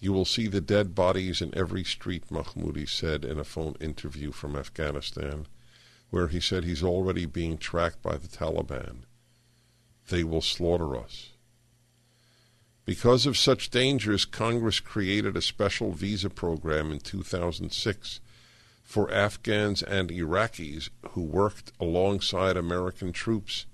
You 0.02 0.14
will 0.14 0.26
see 0.26 0.48
the 0.48 0.62
dead 0.62 0.96
bodies 0.96 1.44
in 1.44 1.56
every 1.56 1.84
street, 1.84 2.32
Mahmoudi 2.32 2.90
said 2.90 3.24
in 3.24 3.38
a 3.38 3.44
phone 3.44 3.76
interview 3.80 4.32
from 4.32 4.56
Afghanistan, 4.56 5.46
where 6.10 6.28
he 6.28 6.40
said 6.40 6.64
he's 6.64 6.82
already 6.82 7.28
being 7.28 7.60
tracked 7.60 8.02
by 8.02 8.18
the 8.18 8.28
Taliban. 8.28 9.04
They 10.10 10.24
will 10.24 10.42
slaughter 10.42 10.98
us. 10.98 11.34
Because 12.84 13.28
of 13.28 13.38
such 13.38 13.70
dangers, 13.70 14.26
Congress 14.26 14.80
created 14.80 15.38
a 15.38 15.42
special 15.42 15.92
visa 15.92 16.32
program 16.32 16.92
in 16.92 17.00
2006 17.00 18.22
for 18.82 19.14
Afghans 19.14 19.84
and 19.84 20.10
Iraqis 20.10 20.90
who 21.12 21.22
worked 21.22 21.74
alongside 21.80 22.58
American 22.58 23.14
troops 23.14 23.68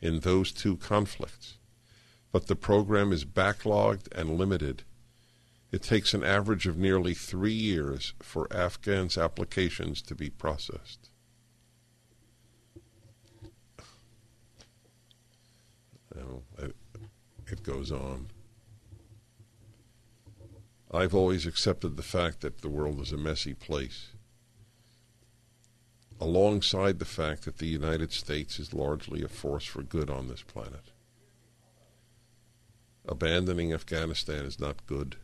in 0.00 0.20
those 0.20 0.52
two 0.52 0.76
conflicts. 0.76 1.58
But 2.30 2.46
the 2.46 2.54
program 2.54 3.12
is 3.12 3.24
backlogged 3.24 4.06
and 4.12 4.38
limited 4.38 4.84
it 5.72 5.82
takes 5.82 6.12
an 6.12 6.22
average 6.22 6.66
of 6.66 6.76
nearly 6.76 7.14
three 7.14 7.52
years 7.52 8.12
for 8.20 8.46
Afghans' 8.54 9.16
applications 9.16 10.02
to 10.02 10.14
be 10.14 10.28
processed. 10.28 11.08
Well, 16.14 16.42
it, 16.58 16.76
it 17.50 17.62
goes 17.62 17.90
on. 17.90 18.28
I've 20.90 21.14
always 21.14 21.46
accepted 21.46 21.96
the 21.96 22.02
fact 22.02 22.42
that 22.42 22.60
the 22.60 22.68
world 22.68 23.00
is 23.00 23.12
a 23.12 23.16
messy 23.16 23.54
place, 23.54 24.08
alongside 26.20 26.98
the 26.98 27.06
fact 27.06 27.46
that 27.46 27.56
the 27.56 27.66
United 27.66 28.12
States 28.12 28.58
is 28.58 28.74
largely 28.74 29.22
a 29.22 29.28
force 29.28 29.64
for 29.64 29.82
good 29.82 30.10
on 30.10 30.28
this 30.28 30.42
planet. 30.42 30.92
Abandoning 33.08 33.72
Afghanistan 33.72 34.44
is 34.44 34.60
not 34.60 34.86
good. 34.86 35.16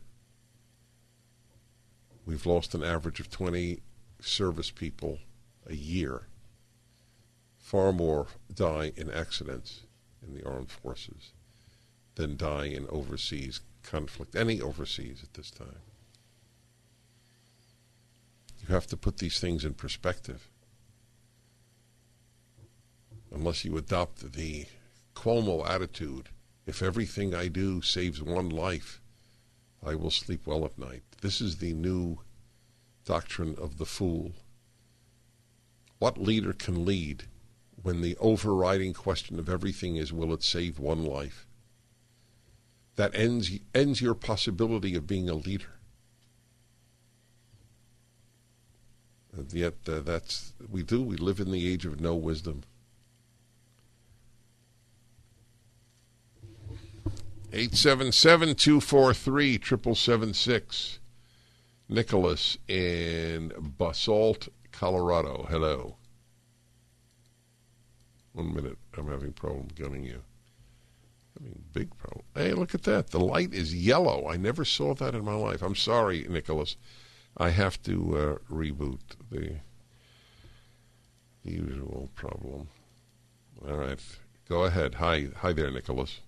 We've 2.29 2.45
lost 2.45 2.75
an 2.75 2.83
average 2.83 3.19
of 3.19 3.31
20 3.31 3.79
service 4.21 4.69
people 4.69 5.17
a 5.65 5.73
year. 5.73 6.27
Far 7.57 7.91
more 7.91 8.27
die 8.53 8.91
in 8.95 9.09
accidents 9.09 9.79
in 10.21 10.35
the 10.35 10.47
armed 10.47 10.69
forces 10.69 11.31
than 12.13 12.37
die 12.37 12.65
in 12.65 12.85
overseas 12.89 13.61
conflict, 13.81 14.35
any 14.35 14.61
overseas 14.61 15.21
at 15.23 15.33
this 15.33 15.49
time. 15.49 15.81
You 18.61 18.75
have 18.75 18.85
to 18.85 18.95
put 18.95 19.17
these 19.17 19.39
things 19.39 19.65
in 19.65 19.73
perspective. 19.73 20.49
Unless 23.33 23.65
you 23.65 23.75
adopt 23.75 24.33
the 24.33 24.67
Cuomo 25.15 25.67
attitude 25.67 26.29
if 26.67 26.83
everything 26.83 27.33
I 27.33 27.47
do 27.47 27.81
saves 27.81 28.21
one 28.21 28.51
life, 28.51 28.98
I 29.85 29.95
will 29.95 30.11
sleep 30.11 30.45
well 30.45 30.65
at 30.65 30.77
night. 30.77 31.03
This 31.21 31.41
is 31.41 31.57
the 31.57 31.73
new 31.73 32.19
doctrine 33.05 33.55
of 33.57 33.77
the 33.77 33.85
fool. 33.85 34.33
What 35.99 36.17
leader 36.17 36.53
can 36.53 36.85
lead 36.85 37.23
when 37.81 38.01
the 38.01 38.17
overriding 38.17 38.93
question 38.93 39.39
of 39.39 39.49
everything 39.49 39.95
is 39.95 40.11
will 40.13 40.33
it 40.33 40.43
save 40.43 40.79
one 40.79 41.03
life? 41.03 41.45
That 42.95 43.15
ends, 43.15 43.51
ends 43.73 44.01
your 44.01 44.15
possibility 44.15 44.95
of 44.95 45.07
being 45.07 45.29
a 45.29 45.33
leader. 45.33 45.79
And 49.31 49.53
yet, 49.53 49.75
uh, 49.87 49.99
that's 50.01 50.53
we 50.69 50.83
do. 50.83 51.01
We 51.01 51.15
live 51.15 51.39
in 51.39 51.51
the 51.51 51.71
age 51.71 51.85
of 51.85 52.01
no 52.01 52.15
wisdom. 52.15 52.63
877 57.51 58.55
243 58.55 59.53
7776. 59.53 60.99
Nicholas 61.89 62.57
in 62.67 63.51
Basalt, 63.77 64.49
Colorado. 64.71 65.47
Hello. 65.49 65.95
One 68.33 68.53
minute. 68.53 68.77
I'm 68.95 69.07
having 69.07 69.33
problem 69.33 69.67
getting 69.73 70.05
you. 70.05 70.21
Having 71.39 71.63
big 71.73 71.97
problem. 71.97 72.23
Hey, 72.35 72.53
look 72.53 72.75
at 72.75 72.83
that. 72.83 73.09
The 73.09 73.19
light 73.19 73.53
is 73.53 73.73
yellow. 73.73 74.27
I 74.27 74.37
never 74.37 74.63
saw 74.63 74.93
that 74.93 75.15
in 75.15 75.25
my 75.25 75.33
life. 75.33 75.63
I'm 75.63 75.75
sorry, 75.75 76.27
Nicholas. 76.29 76.77
I 77.35 77.49
have 77.49 77.81
to 77.83 78.17
uh, 78.17 78.53
reboot 78.53 78.99
the, 79.31 79.55
the 81.43 81.51
usual 81.51 82.09
problem. 82.13 82.67
All 83.67 83.75
right. 83.75 83.99
Go 84.47 84.65
ahead. 84.65 84.95
Hi, 84.95 85.29
hi 85.37 85.51
there, 85.51 85.71
Nicholas. 85.71 86.21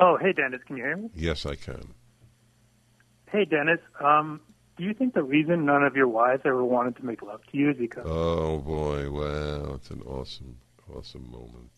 Oh, 0.00 0.16
hey, 0.16 0.32
Dennis, 0.32 0.62
can 0.66 0.78
you 0.78 0.82
hear 0.82 0.96
me? 0.96 1.10
Yes, 1.14 1.44
I 1.44 1.56
can. 1.56 1.92
Hey, 3.30 3.44
Dennis, 3.44 3.80
um, 4.02 4.40
do 4.78 4.84
you 4.84 4.94
think 4.94 5.12
the 5.12 5.22
reason 5.22 5.66
none 5.66 5.82
of 5.82 5.94
your 5.94 6.08
wives 6.08 6.40
ever 6.46 6.64
wanted 6.64 6.96
to 6.96 7.04
make 7.04 7.20
love 7.20 7.42
to 7.52 7.56
you 7.56 7.70
is 7.70 7.76
because? 7.76 8.04
Oh 8.06 8.58
boy! 8.58 9.10
Wow, 9.10 9.74
it's 9.74 9.90
an 9.90 10.00
awesome, 10.06 10.56
awesome 10.92 11.30
moment. 11.30 11.70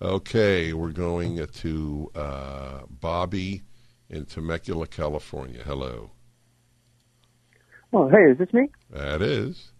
Okay, 0.00 0.72
we're 0.72 0.92
going 0.92 1.46
to 1.46 2.10
uh, 2.14 2.80
Bobby 2.88 3.62
in 4.08 4.24
Temecula, 4.24 4.86
California. 4.86 5.62
Hello. 5.64 6.10
Oh, 7.92 8.08
hey, 8.08 8.32
is 8.32 8.38
this 8.38 8.52
me? 8.54 8.70
That 8.90 9.20
is. 9.20 9.70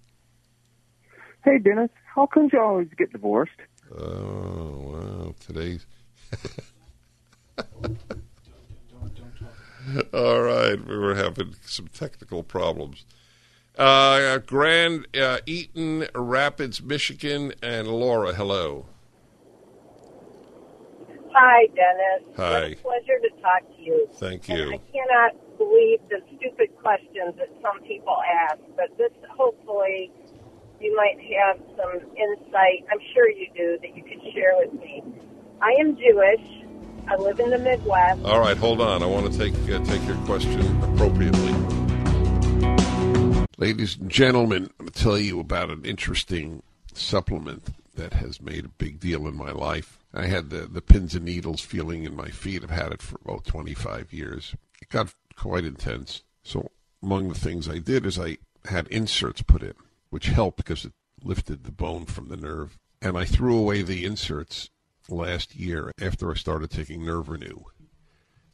Hey, 1.44 1.58
Dennis, 1.58 1.90
how 2.14 2.26
come 2.26 2.50
you 2.52 2.61
always 2.61 2.88
get 2.96 3.11
divorced? 3.11 3.52
Oh 3.90 4.82
wow! 4.84 5.34
Today's. 5.40 5.87
All 10.12 10.40
right, 10.42 10.76
we 10.86 10.96
were 10.96 11.14
having 11.14 11.54
some 11.64 11.88
technical 11.88 12.42
problems. 12.42 13.04
Uh, 13.78 14.38
Grand 14.38 15.06
uh, 15.16 15.38
Eaton 15.46 16.06
Rapids, 16.14 16.82
Michigan, 16.82 17.52
and 17.62 17.88
Laura. 17.88 18.34
Hello. 18.34 18.86
Hi, 21.32 21.66
Dennis. 21.68 22.24
Hi. 22.36 22.74
Pleasure 22.82 23.18
to 23.22 23.30
talk 23.40 23.62
to 23.76 23.82
you. 23.82 24.08
Thank 24.14 24.48
And 24.48 24.58
you. 24.58 24.72
I 24.74 24.80
cannot 24.92 25.58
believe 25.58 26.00
the 26.10 26.20
stupid 26.36 26.76
questions 26.82 27.36
that 27.36 27.48
some 27.62 27.80
people 27.82 28.16
ask, 28.50 28.58
but 28.76 28.96
this 28.98 29.12
hopefully 29.30 30.10
you 30.80 30.96
might 30.96 31.18
have 31.38 31.58
some 31.76 32.00
insight. 32.16 32.84
I'm 32.90 32.98
sure 33.14 33.30
you 33.30 33.46
do 33.56 33.78
that 33.80 33.96
you 33.96 34.02
could 34.02 34.20
share 34.34 34.54
with 34.56 34.72
me. 34.74 35.02
I 35.60 35.70
am 35.80 35.96
Jewish. 35.96 36.64
I 37.11 37.16
live 37.16 37.40
in 37.40 37.49
the 37.49 37.59
Midwest. 37.59 38.23
All 38.23 38.38
right, 38.38 38.57
hold 38.57 38.83
on. 38.83 39.03
I 39.03 39.07
want 39.07 39.33
to 39.33 39.38
take 39.38 39.55
uh, 39.71 39.83
take 39.85 40.07
your 40.07 40.16
question 40.27 40.61
appropriately. 40.83 41.55
Ladies 43.57 43.97
and 43.97 44.11
gentlemen, 44.11 44.64
I'm 44.79 44.87
going 44.87 44.92
to 44.92 45.03
tell 45.03 45.18
you 45.18 45.40
about 45.40 45.71
an 45.71 45.87
interesting 45.87 46.62
supplement 46.92 47.71
that 47.94 48.12
has 48.12 48.42
made 48.42 48.66
a 48.66 48.68
big 48.68 49.01
deal 49.01 49.27
in 49.27 49.37
my 49.37 49.51
life. 49.53 49.99
I 50.12 50.27
had 50.27 50.51
the, 50.51 50.66
the 50.66 50.83
pins 50.83 51.14
and 51.14 51.25
needles 51.25 51.62
feeling 51.62 52.05
in 52.05 52.14
my 52.14 52.29
feet. 52.29 52.62
I've 52.62 52.71
had 52.71 52.92
it 52.92 53.01
for 53.01 53.18
about 53.25 53.47
25 53.47 54.12
years. 54.12 54.55
It 54.83 54.90
got 54.90 55.14
quite 55.35 55.64
intense. 55.64 56.23
So, 56.42 56.68
among 57.03 57.29
the 57.29 57.35
things 57.35 57.71
I 57.71 57.79
did 57.79 58.05
is 58.05 58.18
I 58.18 58.37
had 58.66 58.87
inserts 58.88 59.40
put 59.40 59.62
in, 59.62 59.75
which 60.11 60.27
helped 60.27 60.59
because 60.59 60.85
it 60.85 60.92
lifted 61.25 61.64
the 61.64 61.73
bone 61.73 62.05
from 62.05 62.29
the 62.29 62.37
nerve. 62.37 62.79
And 63.01 63.16
I 63.16 63.25
threw 63.25 63.57
away 63.57 63.81
the 63.81 64.05
inserts 64.05 64.68
last 65.09 65.55
year 65.55 65.92
after 66.01 66.31
I 66.31 66.35
started 66.35 66.71
taking 66.71 67.05
Nerve 67.05 67.29
Renew. 67.29 67.64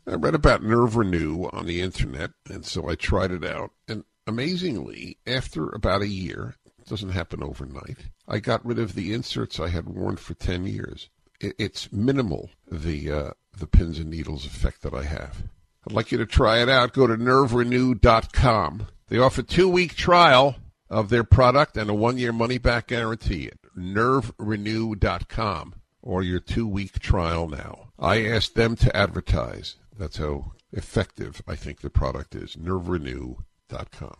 I 0.06 0.14
read 0.14 0.34
about 0.34 0.62
Nerve 0.62 0.96
Renew 0.96 1.48
on 1.52 1.66
the 1.66 1.80
internet, 1.80 2.32
and 2.48 2.64
so 2.64 2.88
I 2.88 2.94
tried 2.94 3.30
it 3.30 3.44
out. 3.44 3.70
And 3.88 4.04
amazingly, 4.26 5.18
after 5.26 5.68
about 5.70 6.02
a 6.02 6.08
year, 6.08 6.56
it 6.78 6.86
doesn't 6.86 7.10
happen 7.10 7.42
overnight, 7.42 8.10
I 8.28 8.38
got 8.38 8.64
rid 8.64 8.78
of 8.78 8.94
the 8.94 9.12
inserts 9.14 9.58
I 9.58 9.68
had 9.68 9.88
worn 9.88 10.16
for 10.16 10.34
10 10.34 10.66
years. 10.66 11.08
It's 11.40 11.90
minimal, 11.92 12.50
the, 12.70 13.10
uh, 13.10 13.30
the 13.56 13.66
pins 13.66 13.98
and 13.98 14.10
needles 14.10 14.46
effect 14.46 14.82
that 14.82 14.94
I 14.94 15.04
have. 15.04 15.44
I'd 15.86 15.94
like 15.94 16.12
you 16.12 16.18
to 16.18 16.26
try 16.26 16.62
it 16.62 16.68
out. 16.68 16.92
Go 16.92 17.06
to 17.06 17.16
nerverenew.com. 17.16 18.86
They 19.08 19.18
offer 19.18 19.42
two 19.42 19.68
week 19.68 19.94
trial 19.94 20.56
of 20.88 21.10
their 21.10 21.24
product 21.24 21.76
and 21.76 21.90
a 21.90 21.94
one 21.94 22.16
year 22.18 22.32
money 22.32 22.58
back 22.58 22.88
guarantee 22.88 23.48
at 23.48 23.58
nerverenew.com 23.76 25.74
or 26.04 26.22
your 26.22 26.38
two 26.38 26.68
week 26.68 27.00
trial 27.00 27.48
now. 27.48 27.88
I 27.98 28.24
asked 28.26 28.54
them 28.54 28.76
to 28.76 28.94
advertise. 28.96 29.76
That's 29.98 30.18
how 30.18 30.52
effective 30.72 31.42
I 31.48 31.56
think 31.56 31.80
the 31.80 31.90
product 31.90 32.34
is. 32.34 32.56
NerveRenew.com. 32.56 34.16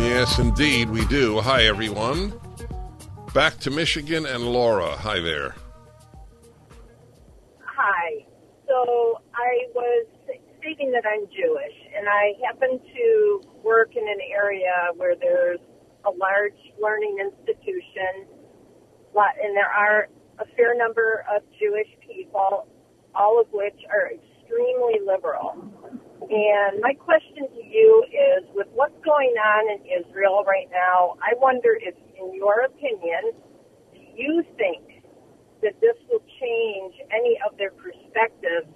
Yes, 0.00 0.38
indeed, 0.38 0.90
we 0.90 1.04
do. 1.06 1.40
Hi, 1.40 1.64
everyone. 1.64 2.32
Back 3.34 3.58
to 3.58 3.70
Michigan 3.70 4.24
and 4.24 4.44
Laura. 4.44 4.96
Hi 4.96 5.20
there. 5.20 5.54
Hi. 7.60 8.26
So 8.66 9.20
I 9.34 9.68
was 9.74 10.06
stating 10.58 10.90
that 10.92 11.04
I'm 11.06 11.26
Jewish, 11.26 11.76
and 11.96 12.08
I 12.08 12.32
happen 12.46 12.80
to 12.80 13.42
work 13.62 13.96
in 13.96 14.08
an 14.08 14.20
area 14.32 14.90
where 14.96 15.14
there's 15.16 15.60
a 16.06 16.10
large 16.10 16.58
learning 16.80 17.18
institution, 17.20 18.26
and 19.14 19.56
there 19.56 19.68
are 19.68 20.08
a 20.38 20.46
fair 20.56 20.74
number 20.74 21.24
of 21.34 21.42
Jewish 21.58 21.88
people, 22.06 22.66
all 23.14 23.40
of 23.40 23.46
which 23.52 23.78
are 23.90 24.10
extremely 24.12 25.00
liberal. 25.04 25.56
And 26.30 26.80
my 26.80 26.94
question 26.94 27.48
to 27.48 27.62
you 27.64 28.04
is 28.10 28.44
with 28.54 28.66
what's 28.74 28.98
going 29.04 29.34
on 29.38 29.70
in 29.70 29.80
Israel 29.86 30.44
right 30.46 30.68
now, 30.70 31.16
I 31.22 31.34
wonder 31.38 31.78
if, 31.80 31.94
in 32.18 32.34
your 32.34 32.64
opinion, 32.64 33.32
do 33.94 34.00
you 34.14 34.44
think 34.56 35.02
that 35.62 35.80
this 35.80 35.96
will 36.10 36.22
change 36.40 36.94
any 37.10 37.38
of 37.48 37.56
their 37.58 37.70
perspectives 37.70 38.68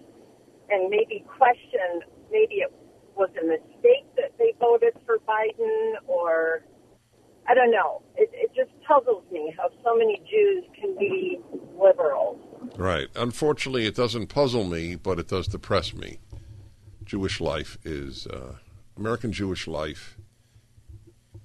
and 0.70 0.88
maybe 0.88 1.24
question 1.28 2.00
maybe 2.30 2.64
it 2.64 2.72
was 3.14 3.28
a 3.36 3.44
mistake 3.44 4.08
that 4.16 4.32
they 4.38 4.54
voted 4.58 4.94
for 5.04 5.18
Biden 5.28 5.94
or 6.06 6.64
I 7.52 7.54
don't 7.54 7.70
know. 7.70 8.00
It, 8.16 8.30
it 8.32 8.50
just 8.56 8.70
puzzles 8.82 9.24
me 9.30 9.54
how 9.58 9.68
so 9.84 9.94
many 9.94 10.22
Jews 10.30 10.64
can 10.74 10.96
be 10.98 11.38
liberals. 11.78 12.40
Right. 12.78 13.08
Unfortunately, 13.14 13.84
it 13.84 13.94
doesn't 13.94 14.28
puzzle 14.28 14.64
me, 14.64 14.94
but 14.94 15.18
it 15.18 15.28
does 15.28 15.48
depress 15.48 15.92
me. 15.92 16.16
Jewish 17.04 17.42
life 17.42 17.76
is 17.84 18.26
uh, 18.26 18.54
American 18.96 19.32
Jewish 19.32 19.68
life, 19.68 20.16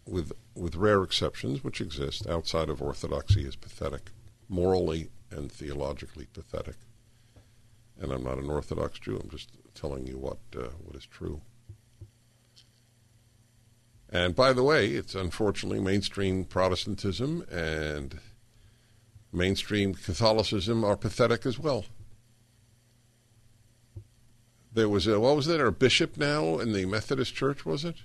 with 0.05 0.31
with 0.55 0.77
rare 0.77 1.03
exceptions 1.03 1.61
which 1.61 1.81
exist 1.81 2.25
outside 2.25 2.69
of 2.69 2.81
Orthodoxy, 2.81 3.45
is 3.45 3.57
pathetic, 3.57 4.11
morally 4.47 5.09
and 5.29 5.51
theologically 5.51 6.27
pathetic. 6.31 6.77
And 7.99 8.13
I'm 8.13 8.23
not 8.23 8.37
an 8.37 8.49
Orthodox 8.49 8.97
Jew. 8.99 9.19
I'm 9.21 9.29
just 9.29 9.49
telling 9.75 10.07
you 10.07 10.17
what 10.17 10.37
uh, 10.55 10.69
what 10.85 10.95
is 10.95 11.05
true. 11.05 11.41
And 14.09 14.35
by 14.35 14.53
the 14.53 14.63
way, 14.63 14.87
it's 14.87 15.15
unfortunately 15.15 15.81
mainstream 15.81 16.45
Protestantism 16.45 17.45
and 17.51 18.19
mainstream 19.33 19.93
Catholicism 19.93 20.83
are 20.83 20.95
pathetic 20.95 21.45
as 21.45 21.59
well. 21.59 21.85
There 24.73 24.87
was 24.87 25.07
a, 25.07 25.19
what 25.19 25.35
was 25.35 25.47
that, 25.47 25.59
a 25.59 25.71
bishop 25.71 26.17
now 26.17 26.59
in 26.59 26.71
the 26.71 26.85
Methodist 26.85 27.35
Church, 27.35 27.65
was 27.65 27.83
it? 27.83 27.95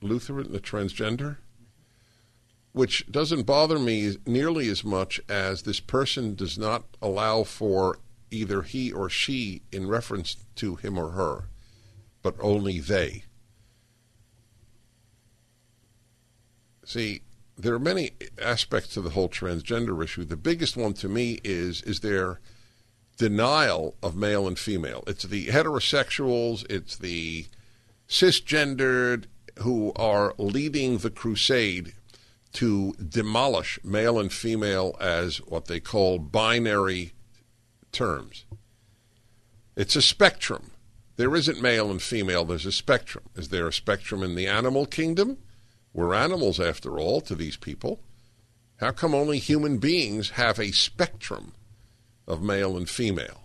Lutheran, 0.00 0.52
the 0.52 0.60
transgender? 0.60 1.38
Which 2.72 3.10
doesn't 3.10 3.44
bother 3.44 3.78
me 3.78 4.16
nearly 4.26 4.68
as 4.68 4.84
much 4.84 5.20
as 5.28 5.62
this 5.62 5.80
person 5.80 6.34
does 6.34 6.58
not 6.58 6.84
allow 7.00 7.44
for 7.44 7.98
either 8.30 8.62
he 8.62 8.92
or 8.92 9.08
she 9.08 9.62
in 9.72 9.88
reference 9.88 10.36
to 10.56 10.74
him 10.76 10.98
or 10.98 11.10
her, 11.10 11.44
but 12.22 12.34
only 12.40 12.80
they. 12.80 13.24
See, 16.84 17.22
there 17.56 17.74
are 17.74 17.80
many 17.80 18.12
aspects 18.40 18.94
to 18.94 19.00
the 19.00 19.10
whole 19.10 19.28
transgender 19.28 20.02
issue. 20.02 20.24
The 20.24 20.36
biggest 20.36 20.76
one 20.76 20.94
to 20.94 21.08
me 21.08 21.40
is 21.44 21.82
is 21.82 22.00
their 22.00 22.40
denial 23.16 23.94
of 24.02 24.16
male 24.16 24.46
and 24.46 24.58
female. 24.58 25.04
It's 25.06 25.24
the 25.24 25.46
heterosexuals, 25.46 26.68
it's 26.68 26.96
the 26.96 27.46
cisgendered 28.08 29.24
who 29.60 29.92
are 29.94 30.34
leading 30.36 30.98
the 30.98 31.10
crusade 31.10 31.94
to 32.54 32.94
demolish 32.94 33.78
male 33.84 34.18
and 34.18 34.32
female 34.32 34.96
as 35.00 35.38
what 35.38 35.66
they 35.66 35.80
call 35.80 36.18
binary 36.18 37.12
terms. 37.92 38.44
It's 39.76 39.96
a 39.96 40.02
spectrum. 40.02 40.70
There 41.16 41.34
isn't 41.36 41.62
male 41.62 41.90
and 41.90 42.02
female, 42.02 42.44
there's 42.44 42.66
a 42.66 42.72
spectrum. 42.72 43.24
Is 43.36 43.48
there 43.48 43.68
a 43.68 43.72
spectrum 43.72 44.22
in 44.22 44.34
the 44.34 44.48
animal 44.48 44.86
kingdom? 44.86 45.38
We're 45.94 46.12
animals, 46.12 46.60
after 46.60 46.98
all, 46.98 47.20
to 47.22 47.34
these 47.34 47.56
people. 47.56 48.00
How 48.78 48.90
come 48.90 49.14
only 49.14 49.38
human 49.38 49.78
beings 49.78 50.30
have 50.30 50.58
a 50.58 50.72
spectrum 50.72 51.54
of 52.26 52.42
male 52.42 52.76
and 52.76 52.90
female? 52.90 53.42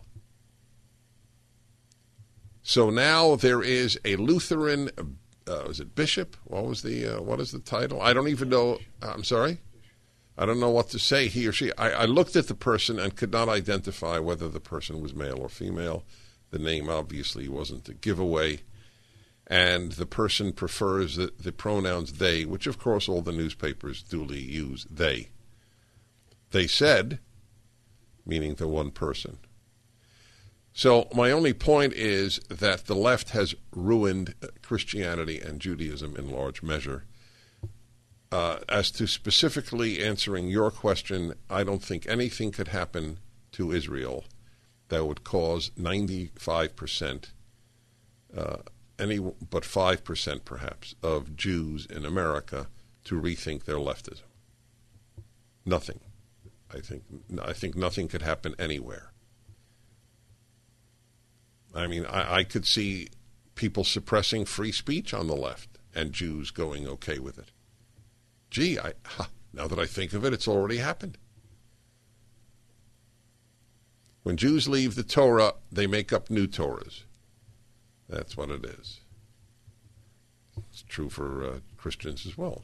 So 2.63 2.89
now 2.89 3.35
there 3.35 3.61
is 3.61 3.99
a 4.03 4.15
Lutheran, 4.15 4.89
uh, 5.47 5.63
was 5.67 5.79
it 5.79 5.95
bishop? 5.95 6.35
What 6.43 6.65
was 6.65 6.81
the 6.81 7.17
uh, 7.17 7.21
what 7.21 7.39
is 7.39 7.51
the 7.51 7.59
title? 7.59 8.01
I 8.01 8.13
don't 8.13 8.27
even 8.27 8.49
know. 8.49 8.79
I'm 9.01 9.23
sorry. 9.23 9.59
I 10.37 10.45
don't 10.45 10.59
know 10.59 10.69
what 10.69 10.89
to 10.89 10.99
say. 10.99 11.27
He 11.27 11.47
or 11.47 11.51
she. 11.51 11.71
I, 11.77 11.91
I 11.91 12.05
looked 12.05 12.35
at 12.35 12.47
the 12.47 12.55
person 12.55 12.97
and 12.99 13.15
could 13.15 13.31
not 13.31 13.49
identify 13.49 14.19
whether 14.19 14.49
the 14.49 14.59
person 14.59 15.01
was 15.01 15.13
male 15.13 15.39
or 15.39 15.49
female. 15.49 16.03
The 16.51 16.59
name 16.59 16.89
obviously 16.89 17.47
wasn't 17.47 17.89
a 17.89 17.93
giveaway 17.93 18.61
and 19.49 19.93
the 19.93 20.05
person 20.05 20.53
prefers 20.53 21.15
the, 21.15 21.33
the 21.39 21.51
pronouns 21.51 22.13
they, 22.13 22.45
which 22.45 22.67
of 22.67 22.77
course 22.77 23.09
all 23.09 23.21
the 23.21 23.31
newspapers 23.31 24.03
duly 24.03 24.39
use 24.39 24.85
they. 24.89 25.29
They 26.51 26.67
said, 26.67 27.19
meaning 28.25 28.55
the 28.55 28.67
one 28.67 28.91
person. 28.91 29.39
So, 30.71 31.09
my 31.13 31.31
only 31.31 31.53
point 31.53 31.93
is 31.93 32.39
that 32.47 32.85
the 32.85 32.95
left 32.95 33.31
has 33.31 33.55
ruined 33.75 34.35
Christianity 34.61 35.39
and 35.39 35.59
Judaism 35.59 36.15
in 36.15 36.29
large 36.29 36.61
measure. 36.61 37.05
Uh, 38.31 38.59
as 38.69 38.91
to 38.91 39.07
specifically 39.07 40.03
answering 40.03 40.47
your 40.47 40.69
question, 40.69 41.33
I 41.49 41.63
don't 41.63 41.83
think 41.83 42.07
anything 42.07 42.51
could 42.51 42.67
happen 42.67 43.17
to 43.53 43.71
Israel 43.71 44.25
that 44.89 45.05
would 45.05 45.23
cause 45.23 45.71
95% 45.71 47.25
uh, 48.37 48.57
any 48.99 49.19
but 49.19 49.63
5% 49.63 50.45
perhaps 50.45 50.95
of 51.01 51.35
Jews 51.35 51.85
in 51.85 52.05
America 52.05 52.67
to 53.05 53.19
rethink 53.19 53.63
their 53.63 53.77
leftism. 53.77 54.23
Nothing. 55.65 55.99
I 56.73 56.79
think 56.79 57.03
I 57.41 57.53
think 57.53 57.75
nothing 57.75 58.07
could 58.07 58.21
happen 58.21 58.53
anywhere. 58.59 59.11
I 61.73 61.87
mean, 61.87 62.05
I, 62.05 62.37
I 62.37 62.43
could 62.43 62.65
see 62.65 63.09
people 63.55 63.83
suppressing 63.83 64.45
free 64.45 64.71
speech 64.71 65.13
on 65.13 65.27
the 65.27 65.35
left 65.35 65.69
and 65.93 66.13
Jews 66.13 66.51
going 66.51 66.87
okay 66.87 67.19
with 67.19 67.37
it. 67.37 67.51
Gee, 68.49 68.79
I, 68.79 68.93
now 69.53 69.67
that 69.67 69.79
I 69.79 69.85
think 69.85 70.13
of 70.13 70.25
it, 70.25 70.33
it's 70.33 70.47
already 70.47 70.77
happened. 70.77 71.17
When 74.23 74.37
Jews 74.37 74.67
leave 74.67 74.95
the 74.95 75.03
Torah, 75.03 75.53
they 75.71 75.87
make 75.87 76.13
up 76.13 76.29
new 76.29 76.47
Torahs. 76.47 77.03
That's 78.09 78.35
what 78.35 78.49
it 78.49 78.65
is. 78.65 79.01
It's 80.71 80.81
true 80.81 81.09
for 81.09 81.43
uh, 81.43 81.59
Christians 81.77 82.25
as 82.25 82.37
well. 82.37 82.63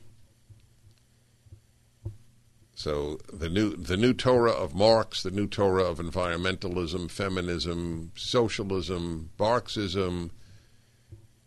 So 2.73 3.19
the 3.31 3.47
new 3.47 3.75
the 3.75 3.95
new 3.95 4.13
Torah 4.13 4.51
of 4.51 4.75
Marx, 4.75 5.23
the 5.23 5.31
new 5.31 5.47
Torah 5.47 5.85
of 5.85 5.99
environmentalism, 5.99 7.09
feminism, 7.09 8.11
socialism, 8.15 9.29
Marxism, 9.39 10.31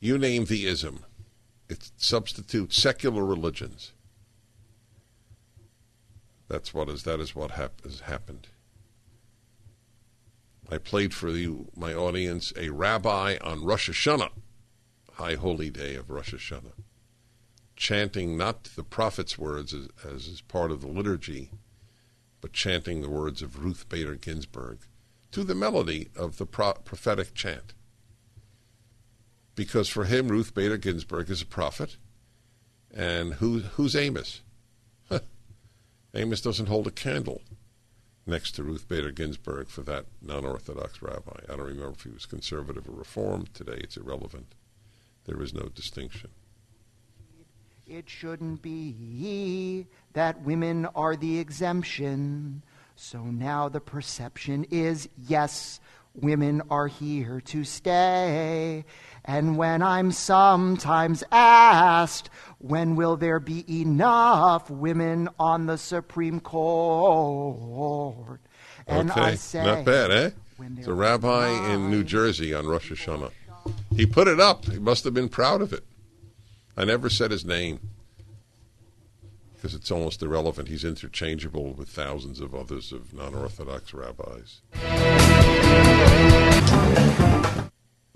you 0.01 0.17
name 0.17 0.47
the 0.47 0.67
ism. 0.67 1.05
It 1.69 1.91
substitutes 1.99 2.81
secular 2.81 3.25
religions. 3.27 3.93
That's 6.49 6.73
what 6.73 6.89
is 6.89 7.03
that 7.03 7.21
is 7.21 7.35
what 7.35 7.53
hap- 7.53 7.83
has 7.85 8.01
happened. 8.01 8.49
I 10.70 10.76
played 10.76 11.14
for 11.14 11.31
you, 11.31 11.70
my 11.74 11.94
audience, 11.94 12.52
a 12.54 12.68
rabbi 12.68 13.38
on 13.40 13.64
Rosh 13.64 13.88
Hashanah, 13.88 14.31
high 15.14 15.35
holy 15.35 15.70
day 15.70 15.94
of 15.94 16.11
Rosh 16.11 16.35
Hashanah, 16.35 16.74
chanting 17.74 18.37
not 18.37 18.64
the 18.64 18.85
prophet's 18.85 19.38
words 19.38 19.72
as, 19.72 19.88
as 20.04 20.42
part 20.42 20.70
of 20.70 20.83
the 20.83 20.87
liturgy, 20.87 21.50
but 22.42 22.52
chanting 22.52 23.00
the 23.00 23.09
words 23.09 23.40
of 23.40 23.64
Ruth 23.64 23.88
Bader 23.88 24.14
Ginsburg 24.14 24.81
to 25.33 25.42
the 25.42 25.54
melody 25.54 26.09
of 26.14 26.37
the 26.37 26.44
pro- 26.44 26.74
prophetic 26.74 27.33
chant. 27.33 27.72
Because 29.54 29.88
for 29.88 30.04
him, 30.04 30.28
Ruth 30.28 30.54
Bader 30.54 30.76
Ginsburg 30.76 31.31
is 31.31 31.40
a 31.40 31.46
prophet, 31.46 31.96
and 32.94 33.35
who, 33.35 33.61
who's 33.61 33.96
Amos? 33.96 34.42
Amos 36.14 36.42
doesn't 36.42 36.68
hold 36.68 36.87
a 36.87 36.90
candle 36.92 37.40
next 38.29 38.53
to 38.53 38.62
Ruth 38.62 38.87
Bader 38.88 39.11
Ginsburg 39.11 39.69
for 39.69 39.83
that 39.83 40.07
non 40.23 40.45
Orthodox 40.45 41.03
rabbi. 41.03 41.41
I 41.49 41.57
don't 41.57 41.67
remember 41.67 41.95
if 41.97 42.03
he 42.03 42.11
was 42.11 42.27
conservative 42.27 42.88
or 42.88 42.93
reformed. 42.93 43.55
Today 43.55 43.79
it's 43.79 43.97
irrelevant. 43.97 44.55
There 45.25 45.43
is 45.43 45.53
no 45.53 45.69
distinction. 45.69 46.31
It 47.87 48.09
shouldn't 48.09 48.61
be 48.61 49.87
that 50.12 50.43
women 50.43 50.87
are 50.95 51.17
the 51.17 51.38
exemption. 51.38 52.62
So 52.97 53.23
now 53.23 53.69
the 53.69 53.81
perception 53.81 54.64
is 54.71 55.09
yes, 55.17 55.81
women 56.22 56.62
are 56.70 56.87
here 56.87 57.40
to 57.42 57.64
stay. 57.64 58.85
And 59.24 59.57
when 59.57 59.83
I'm 59.83 60.12
sometimes 60.12 61.22
asked, 61.31 62.31
when 62.59 62.96
will 62.96 63.16
there 63.16 63.40
be 63.40 63.64
enough 63.81 64.70
women 64.70 65.28
on 65.38 65.66
the 65.66 65.76
Supreme 65.76 66.40
Court? 66.40 68.40
And 68.87 69.11
okay, 69.11 69.20
I 69.20 69.35
say, 69.35 69.64
not 69.64 69.85
bad, 69.85 70.11
eh? 70.11 70.31
It's 70.76 70.87
a 70.87 70.94
rabbi 70.94 71.48
in 71.72 71.90
New 71.90 72.02
Jersey 72.02 72.54
on 72.54 72.66
Rosh 72.66 72.90
Hashanah. 72.90 73.31
He 73.94 74.07
put 74.07 74.28
it 74.28 74.40
up. 74.40 74.64
He 74.64 74.78
must 74.78 75.04
have 75.04 75.14
been 75.14 75.28
proud 75.28 75.61
of 75.61 75.72
it. 75.72 75.85
I 76.76 76.85
never 76.85 77.11
said 77.11 77.31
his 77.31 77.44
name 77.44 77.81
because 79.59 79.75
it's 79.75 79.90
almost 79.90 80.23
irrelevant. 80.23 80.68
He's 80.68 80.85
interchangeable 80.85 81.73
with 81.73 81.88
thousands 81.88 82.38
of 82.40 82.55
others 82.55 82.92
of 82.92 83.12
non-Orthodox 83.12 83.92
rabbis. 83.92 84.61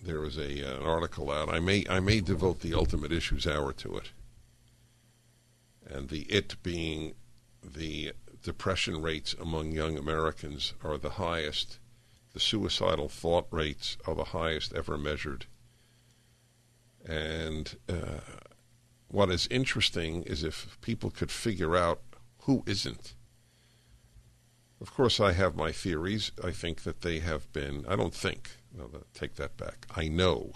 There 0.05 0.21
was 0.21 0.39
a 0.39 0.69
uh, 0.69 0.81
an 0.81 0.87
article 0.87 1.31
out. 1.31 1.49
I 1.49 1.59
may 1.59 1.85
I 1.89 2.01
may 2.01 2.21
devote 2.21 2.61
the 2.61 2.75
Ultimate 2.75 3.13
Issues 3.13 3.47
hour 3.47 3.73
to 3.75 3.97
it, 3.97 4.11
and 5.89 6.09
the 6.09 6.23
it 6.23 6.57
being 6.63 7.15
the 7.63 8.13
depression 8.43 9.01
rates 9.03 9.35
among 9.41 9.73
young 9.73 9.97
Americans 9.97 10.75
are 10.83 10.99
the 10.99 11.11
highest. 11.11 11.79
The 12.33 12.41
suicidal 12.41 13.09
thought 13.09 13.47
rates 13.51 13.97
are 14.07 14.15
the 14.15 14.25
highest 14.25 14.73
ever 14.73 14.97
measured. 14.97 15.47
And 17.05 17.77
uh, 17.89 18.21
what 19.13 19.31
is 19.31 19.47
interesting 19.51 20.23
is 20.23 20.43
if 20.43 20.79
people 20.81 21.11
could 21.11 21.31
figure 21.31 21.77
out 21.77 22.01
who 22.41 22.65
isn't. 22.67 23.15
Of 24.81 24.93
course, 24.93 25.21
I 25.21 25.33
have 25.33 25.55
my 25.55 25.71
theories. 25.71 26.33
I 26.43 26.51
think 26.51 26.83
that 26.83 27.03
they 27.03 27.21
have 27.21 27.53
been, 27.53 27.85
I 27.87 27.95
don't 27.95 28.15
think, 28.15 28.51
no, 28.77 28.91
take 29.15 29.37
that 29.37 29.57
back. 29.57 29.87
I 29.95 30.09
know 30.09 30.53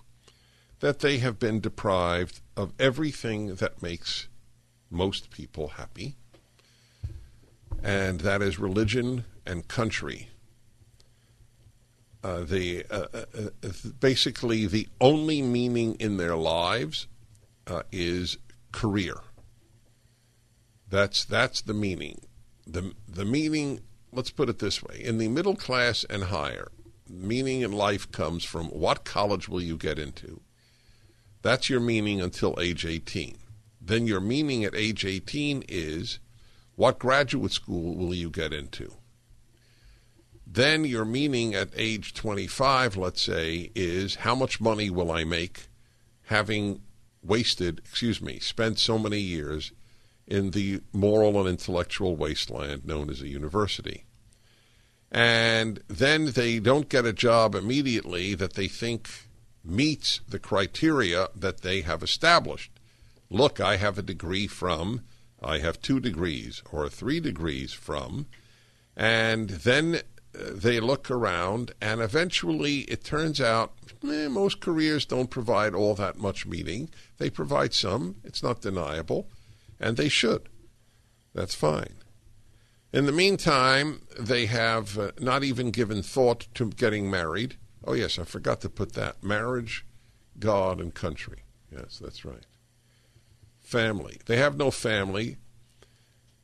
that 0.80 1.00
they 1.00 1.18
have 1.18 1.38
been 1.38 1.60
deprived 1.60 2.40
of 2.56 2.72
everything 2.78 3.56
that 3.56 3.82
makes 3.82 4.26
most 4.90 5.30
people 5.30 5.68
happy, 5.68 6.16
and 7.82 8.20
that 8.20 8.42
is 8.42 8.58
religion 8.58 9.24
and 9.46 9.68
country. 9.68 10.28
Uh, 12.24 12.40
the 12.40 12.84
uh, 12.90 13.06
uh, 13.12 13.68
basically 14.00 14.66
the 14.66 14.88
only 15.00 15.42
meaning 15.42 15.94
in 16.00 16.16
their 16.16 16.36
lives 16.36 17.06
uh, 17.68 17.82
is 17.92 18.38
career. 18.72 19.16
That's 20.88 21.24
that's 21.24 21.60
the 21.62 21.74
meaning. 21.74 22.20
the 22.66 22.92
The 23.08 23.24
meaning. 23.24 23.80
Let's 24.12 24.30
put 24.30 24.48
it 24.48 24.60
this 24.60 24.82
way: 24.82 25.02
in 25.02 25.18
the 25.18 25.28
middle 25.28 25.56
class 25.56 26.04
and 26.08 26.24
higher, 26.24 26.68
meaning 27.08 27.60
in 27.60 27.72
life 27.72 28.10
comes 28.12 28.44
from 28.44 28.66
what 28.66 29.04
college 29.04 29.48
will 29.48 29.60
you 29.60 29.76
get 29.76 29.98
into. 29.98 30.40
That's 31.42 31.68
your 31.68 31.80
meaning 31.80 32.20
until 32.20 32.58
age 32.60 32.86
eighteen. 32.86 33.38
Then 33.80 34.06
your 34.06 34.20
meaning 34.20 34.64
at 34.64 34.74
age 34.74 35.04
eighteen 35.04 35.64
is 35.68 36.18
what 36.76 36.98
graduate 36.98 37.52
school 37.52 37.96
will 37.96 38.14
you 38.14 38.30
get 38.30 38.52
into. 38.52 38.92
Then 40.46 40.84
your 40.84 41.04
meaning 41.04 41.54
at 41.54 41.70
age 41.74 42.14
25, 42.14 42.96
let's 42.96 43.20
say, 43.20 43.72
is 43.74 44.16
how 44.16 44.34
much 44.34 44.60
money 44.60 44.90
will 44.90 45.10
I 45.10 45.24
make 45.24 45.68
having 46.26 46.82
wasted, 47.26 47.80
excuse 47.84 48.20
me, 48.20 48.38
spent 48.38 48.78
so 48.78 48.98
many 48.98 49.18
years 49.18 49.72
in 50.26 50.50
the 50.50 50.80
moral 50.92 51.38
and 51.40 51.48
intellectual 51.48 52.16
wasteland 52.16 52.84
known 52.84 53.10
as 53.10 53.22
a 53.22 53.28
university. 53.28 54.04
And 55.10 55.82
then 55.88 56.32
they 56.32 56.58
don't 56.58 56.88
get 56.88 57.06
a 57.06 57.12
job 57.12 57.54
immediately 57.54 58.34
that 58.34 58.54
they 58.54 58.68
think 58.68 59.08
meets 59.64 60.20
the 60.28 60.38
criteria 60.38 61.28
that 61.34 61.62
they 61.62 61.82
have 61.82 62.02
established. 62.02 62.72
Look, 63.30 63.60
I 63.60 63.76
have 63.76 63.98
a 63.98 64.02
degree 64.02 64.46
from, 64.46 65.02
I 65.42 65.58
have 65.58 65.80
two 65.80 66.00
degrees 66.00 66.62
or 66.70 66.88
three 66.88 67.20
degrees 67.20 67.72
from, 67.72 68.26
and 68.96 69.50
then 69.50 70.00
they 70.36 70.80
look 70.80 71.10
around, 71.10 71.72
and 71.80 72.00
eventually 72.00 72.80
it 72.80 73.04
turns 73.04 73.40
out 73.40 73.72
eh, 74.04 74.28
most 74.28 74.60
careers 74.60 75.04
don't 75.06 75.30
provide 75.30 75.74
all 75.74 75.94
that 75.94 76.18
much 76.18 76.46
meaning. 76.46 76.90
They 77.18 77.30
provide 77.30 77.72
some, 77.72 78.16
it's 78.24 78.42
not 78.42 78.60
deniable, 78.60 79.28
and 79.80 79.96
they 79.96 80.08
should. 80.08 80.48
That's 81.34 81.54
fine. 81.54 81.94
In 82.92 83.06
the 83.06 83.12
meantime, 83.12 84.02
they 84.18 84.46
have 84.46 84.98
uh, 84.98 85.12
not 85.20 85.44
even 85.44 85.70
given 85.70 86.02
thought 86.02 86.46
to 86.54 86.70
getting 86.70 87.10
married. 87.10 87.56
Oh, 87.84 87.94
yes, 87.94 88.18
I 88.18 88.24
forgot 88.24 88.60
to 88.62 88.68
put 88.68 88.92
that 88.92 89.22
marriage, 89.22 89.84
God, 90.38 90.80
and 90.80 90.94
country. 90.94 91.44
Yes, 91.70 92.00
that's 92.02 92.24
right. 92.24 92.46
Family. 93.60 94.20
They 94.26 94.36
have 94.36 94.56
no 94.56 94.70
family. 94.70 95.36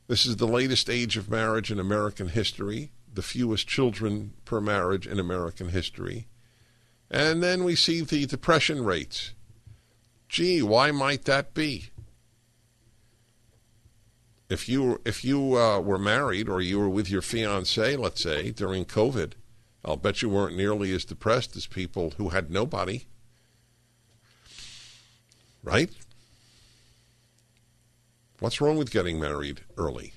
This 0.08 0.26
is 0.26 0.36
the 0.36 0.46
latest 0.46 0.90
age 0.90 1.16
of 1.16 1.30
marriage 1.30 1.70
in 1.70 1.78
American 1.78 2.28
history 2.28 2.92
the 3.12 3.22
fewest 3.22 3.68
children 3.68 4.32
per 4.44 4.60
marriage 4.60 5.06
in 5.06 5.18
American 5.18 5.68
history. 5.68 6.26
And 7.10 7.42
then 7.42 7.64
we 7.64 7.76
see 7.76 8.00
the 8.00 8.26
depression 8.26 8.84
rates. 8.84 9.32
Gee, 10.28 10.62
why 10.62 10.90
might 10.90 11.24
that 11.26 11.52
be? 11.52 11.90
If 14.48 14.68
you 14.68 15.00
if 15.04 15.24
you 15.24 15.58
uh, 15.58 15.80
were 15.80 15.98
married 15.98 16.48
or 16.48 16.60
you 16.60 16.78
were 16.78 16.88
with 16.88 17.10
your 17.10 17.22
fiance, 17.22 17.96
let's 17.96 18.22
say 18.22 18.50
during 18.50 18.84
COVID, 18.84 19.32
I'll 19.84 19.96
bet 19.96 20.22
you 20.22 20.28
weren't 20.28 20.56
nearly 20.56 20.92
as 20.92 21.04
depressed 21.04 21.56
as 21.56 21.66
people 21.66 22.14
who 22.16 22.30
had 22.30 22.50
nobody. 22.50 23.04
Right? 25.62 25.90
What's 28.40 28.60
wrong 28.60 28.76
with 28.76 28.90
getting 28.90 29.20
married 29.20 29.60
early 29.76 30.14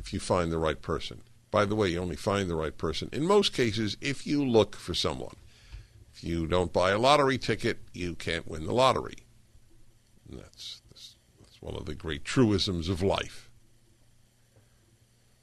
if 0.00 0.12
you 0.12 0.20
find 0.20 0.50
the 0.50 0.58
right 0.58 0.80
person? 0.80 1.22
By 1.52 1.66
the 1.66 1.76
way, 1.76 1.88
you 1.88 2.00
only 2.00 2.16
find 2.16 2.48
the 2.48 2.56
right 2.56 2.76
person 2.76 3.10
in 3.12 3.26
most 3.26 3.52
cases 3.52 3.98
if 4.00 4.26
you 4.26 4.42
look 4.44 4.74
for 4.74 4.94
someone. 4.94 5.36
If 6.12 6.24
you 6.24 6.46
don't 6.46 6.72
buy 6.72 6.90
a 6.90 6.98
lottery 6.98 7.36
ticket, 7.36 7.78
you 7.92 8.14
can't 8.14 8.48
win 8.48 8.64
the 8.64 8.72
lottery. 8.72 9.18
And 10.28 10.40
that's, 10.40 10.80
that's, 10.88 11.16
that's 11.38 11.60
one 11.60 11.76
of 11.76 11.84
the 11.84 11.94
great 11.94 12.24
truisms 12.24 12.88
of 12.88 13.02
life. 13.02 13.50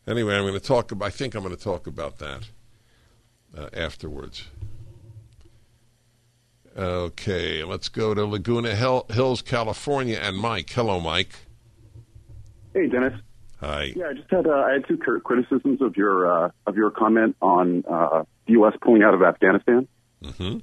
Anyway, 0.08 0.36
I'm 0.36 0.42
going 0.42 0.54
to 0.54 0.60
talk 0.60 0.92
I 1.00 1.12
think 1.12 1.36
I'm 1.36 1.44
going 1.44 1.56
to 1.56 1.64
talk 1.64 1.86
about 1.86 2.18
that 2.18 2.50
uh, 3.56 3.70
afterwards. 3.74 4.48
Okay, 6.76 7.64
let's 7.64 7.88
go 7.88 8.16
to 8.16 8.26
Laguna 8.26 8.74
Hills, 8.74 9.44
California, 9.44 10.18
and 10.20 10.38
Mike. 10.38 10.72
Hello, 10.72 11.00
Mike. 11.00 11.36
Hey, 12.74 12.88
Dennis. 12.88 13.14
Hi. 13.62 13.92
Yeah, 13.96 14.08
I 14.10 14.14
just 14.14 14.32
had 14.32 14.48
uh, 14.48 14.52
I 14.52 14.74
had 14.74 14.88
two 14.88 14.98
criticisms 14.98 15.82
of 15.82 15.98
your 15.98 16.46
uh, 16.46 16.52
of 16.66 16.78
your 16.78 16.92
comment 16.92 17.36
on 17.42 17.84
uh, 17.90 18.24
the 18.48 18.54
U.S. 18.54 18.74
pulling 18.82 19.04
out 19.04 19.14
of 19.14 19.22
Afghanistan. 19.22 19.88
Mm-hmm. 20.24 20.60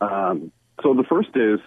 Um, 0.00 0.52
so 0.82 0.94
the 0.94 1.04
first 1.08 1.30
is, 1.34 1.58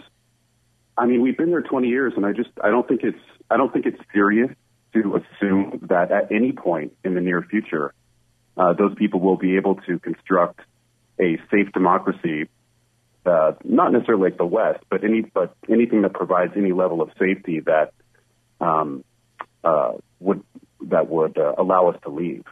I 0.98 1.06
mean, 1.06 1.22
we've 1.22 1.38
been 1.38 1.50
there 1.50 1.62
20 1.62 1.88
years, 1.88 2.14
and 2.16 2.26
I 2.26 2.32
just 2.32 2.50
I 2.64 2.70
don't 2.70 2.88
think 2.88 3.02
it's 3.04 3.20
I 3.52 3.58
don't 3.58 3.74
think 3.74 3.86
it's 3.86 4.00
serious 4.14 4.52
to 4.94 5.18
assume 5.18 5.86
that 5.90 6.12
at 6.12 6.32
any 6.32 6.54
point 6.54 6.94
in 7.04 7.14
the 7.14 7.22
near 7.22 7.42
future, 7.42 7.94
uh, 8.56 8.74
those 8.74 8.96
people 8.96 9.20
will 9.20 9.38
be 9.38 9.58
able 9.58 9.76
to 9.88 10.00
construct 10.00 10.62
a 11.20 11.38
safe 11.52 11.72
democracy. 11.74 12.50
Uh, 13.26 13.54
not 13.64 13.92
necessarily 13.92 14.30
like 14.30 14.38
the 14.38 14.46
West, 14.46 14.84
but 14.90 15.04
any 15.04 15.22
but 15.22 15.56
anything 15.70 16.02
that 16.04 16.14
provides 16.14 16.54
any 16.56 16.72
level 16.72 17.02
of 17.02 17.10
safety 17.20 17.62
that 17.62 17.94
um, 18.60 19.04
uh, 19.64 19.94
would 20.20 20.44
that 20.94 21.10
would 21.10 21.38
uh, 21.38 21.54
allow 21.58 21.90
us 21.90 21.98
to 22.04 22.10
leave. 22.10 22.46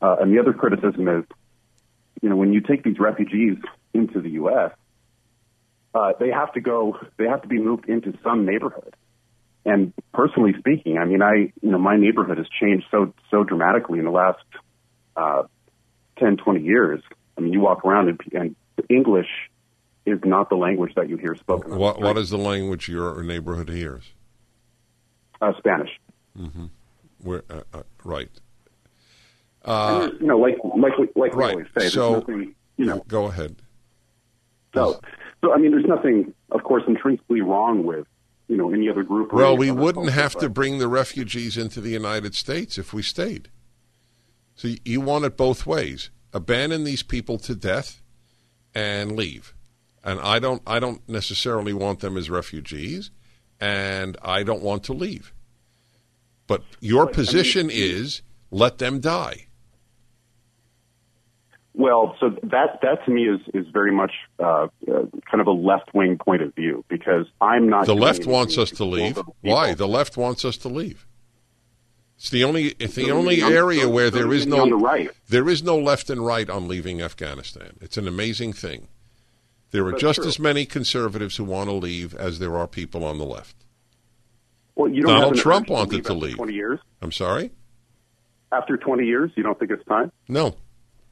Uh, 0.00 0.16
and 0.20 0.32
the 0.32 0.40
other 0.40 0.52
criticism 0.52 1.08
is, 1.08 1.24
you 2.20 2.28
know, 2.28 2.36
when 2.36 2.52
you 2.52 2.60
take 2.60 2.82
these 2.82 2.98
refugees 2.98 3.56
into 3.92 4.20
the 4.20 4.30
U.S., 4.30 4.72
uh, 5.94 6.12
they 6.18 6.30
have 6.30 6.52
to 6.54 6.60
go, 6.60 6.96
they 7.18 7.24
have 7.24 7.42
to 7.42 7.48
be 7.48 7.58
moved 7.58 7.88
into 7.88 8.16
some 8.22 8.46
neighborhood. 8.46 8.94
And 9.64 9.92
personally 10.12 10.54
speaking, 10.58 10.98
I 10.98 11.04
mean, 11.04 11.22
I, 11.22 11.52
you 11.60 11.70
know, 11.70 11.78
my 11.78 11.96
neighborhood 11.96 12.38
has 12.38 12.46
changed 12.60 12.86
so, 12.90 13.12
so 13.30 13.44
dramatically 13.44 13.98
in 13.98 14.06
the 14.06 14.10
last, 14.10 14.44
uh, 15.16 15.42
10, 16.18 16.38
20 16.38 16.62
years. 16.62 17.02
I 17.36 17.40
mean, 17.40 17.52
you 17.52 17.60
walk 17.60 17.84
around 17.84 18.08
and, 18.08 18.20
and 18.32 18.56
English 18.88 19.28
is 20.04 20.18
not 20.24 20.48
the 20.48 20.56
language 20.56 20.92
that 20.96 21.08
you 21.08 21.16
hear 21.16 21.36
spoken. 21.36 21.76
What, 21.76 22.00
what 22.00 22.18
is 22.18 22.30
the 22.30 22.38
language 22.38 22.88
your 22.88 23.22
neighborhood 23.22 23.68
hears? 23.68 24.12
Uh, 25.40 25.52
Spanish. 25.58 25.90
Mm-hmm. 26.38 26.66
Where, 27.22 27.44
uh, 27.50 27.62
uh, 27.72 27.82
right. 28.04 28.28
Uh, 29.64 30.08
you 30.20 30.26
know, 30.26 30.38
like 30.38 30.58
like 30.76 30.92
like 31.14 31.34
we 31.36 31.44
always 31.44 31.66
say, 31.66 31.70
there's 31.76 31.92
So- 31.92 32.14
nothing, 32.14 32.54
you 32.76 32.84
know. 32.86 33.04
Go 33.06 33.26
ahead. 33.26 33.56
So, 34.74 35.00
so 35.42 35.52
I 35.52 35.58
mean, 35.58 35.70
there's 35.70 35.84
nothing, 35.86 36.32
of 36.50 36.62
course, 36.64 36.82
intrinsically 36.88 37.42
wrong 37.42 37.84
with 37.84 38.06
you 38.48 38.56
know 38.56 38.72
any 38.72 38.88
other 38.88 39.02
group. 39.04 39.32
Or 39.32 39.36
Well, 39.36 39.56
we 39.56 39.70
wouldn't 39.70 40.06
culture, 40.06 40.20
have 40.20 40.34
to 40.36 40.48
bring 40.48 40.78
the 40.78 40.88
refugees 40.88 41.56
into 41.56 41.80
the 41.80 41.90
United 41.90 42.34
States 42.34 42.76
if 42.78 42.92
we 42.92 43.02
stayed. 43.02 43.50
So 44.56 44.68
y- 44.68 44.78
you 44.84 45.00
want 45.00 45.24
it 45.24 45.36
both 45.36 45.64
ways: 45.66 46.10
abandon 46.32 46.84
these 46.84 47.02
people 47.04 47.38
to 47.38 47.54
death 47.54 48.02
and 48.74 49.12
leave. 49.16 49.54
And 50.04 50.18
I 50.18 50.40
don't, 50.40 50.62
I 50.66 50.80
don't 50.80 51.08
necessarily 51.08 51.72
want 51.72 52.00
them 52.00 52.16
as 52.16 52.28
refugees, 52.28 53.12
and 53.60 54.16
I 54.22 54.42
don't 54.42 54.62
want 54.62 54.82
to 54.84 54.92
leave. 54.92 55.32
But 56.52 56.62
your 56.80 57.06
position 57.06 57.70
is 57.70 58.22
let 58.50 58.78
them 58.78 59.00
die. 59.00 59.46
Well, 61.74 62.16
so 62.20 62.28
that 62.42 62.80
that 62.82 63.04
to 63.06 63.10
me 63.10 63.22
is 63.28 63.40
is 63.54 63.66
very 63.72 63.92
much 63.92 64.12
uh, 64.38 64.44
uh, 64.44 64.68
kind 65.30 65.40
of 65.40 65.46
a 65.46 65.52
left 65.52 65.94
wing 65.94 66.18
point 66.18 66.42
of 66.42 66.54
view 66.54 66.84
because 66.88 67.24
I'm 67.40 67.68
not. 67.70 67.86
The 67.86 67.94
left 67.94 68.26
wants 68.26 68.58
us 68.58 68.70
to 68.72 68.84
leave. 68.84 69.18
Why? 69.40 69.72
The 69.72 69.88
left 69.88 70.18
wants 70.18 70.44
us 70.44 70.58
to 70.58 70.68
leave. 70.68 71.06
It's 72.18 72.28
the 72.28 72.44
only 72.44 72.74
it's 72.78 72.94
the 72.94 73.06
So 73.06 73.12
only 73.16 73.42
area 73.42 73.82
so- 73.82 73.90
where 73.90 74.10
so 74.10 74.18
there 74.18 74.32
is 74.34 74.46
no 74.46 74.66
the 74.68 74.76
right. 74.76 75.10
there 75.30 75.48
is 75.48 75.62
no 75.62 75.78
left 75.78 76.10
and 76.10 76.24
right 76.24 76.48
on 76.50 76.68
leaving 76.68 77.00
Afghanistan. 77.00 77.78
It's 77.80 77.96
an 77.96 78.06
amazing 78.06 78.52
thing. 78.52 78.88
There 79.70 79.86
are 79.86 79.92
That's 79.92 80.02
just 80.02 80.18
true. 80.20 80.28
as 80.28 80.38
many 80.38 80.66
conservatives 80.66 81.36
who 81.38 81.44
want 81.44 81.70
to 81.70 81.74
leave 81.74 82.14
as 82.14 82.38
there 82.38 82.54
are 82.58 82.68
people 82.68 83.02
on 83.02 83.16
the 83.16 83.24
left. 83.24 83.56
Well, 84.74 84.90
you 84.90 85.02
don't 85.02 85.14
Donald 85.14 85.36
Trump 85.36 85.66
urge 85.66 85.70
wanted 85.70 85.92
leave 85.92 86.04
to 86.04 86.14
leave. 86.14 86.36
Twenty 86.36 86.54
years. 86.54 86.80
I'm 87.00 87.12
sorry? 87.12 87.50
After 88.50 88.76
twenty 88.76 89.04
years, 89.06 89.30
you 89.36 89.42
don't 89.42 89.58
think 89.58 89.70
it's 89.70 89.84
time? 89.86 90.12
No. 90.28 90.56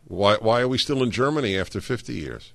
Why 0.06 0.36
why 0.36 0.60
are 0.60 0.68
we 0.68 0.78
still 0.78 1.02
in 1.02 1.10
Germany 1.10 1.56
after 1.56 1.80
50 1.80 2.12
years? 2.12 2.52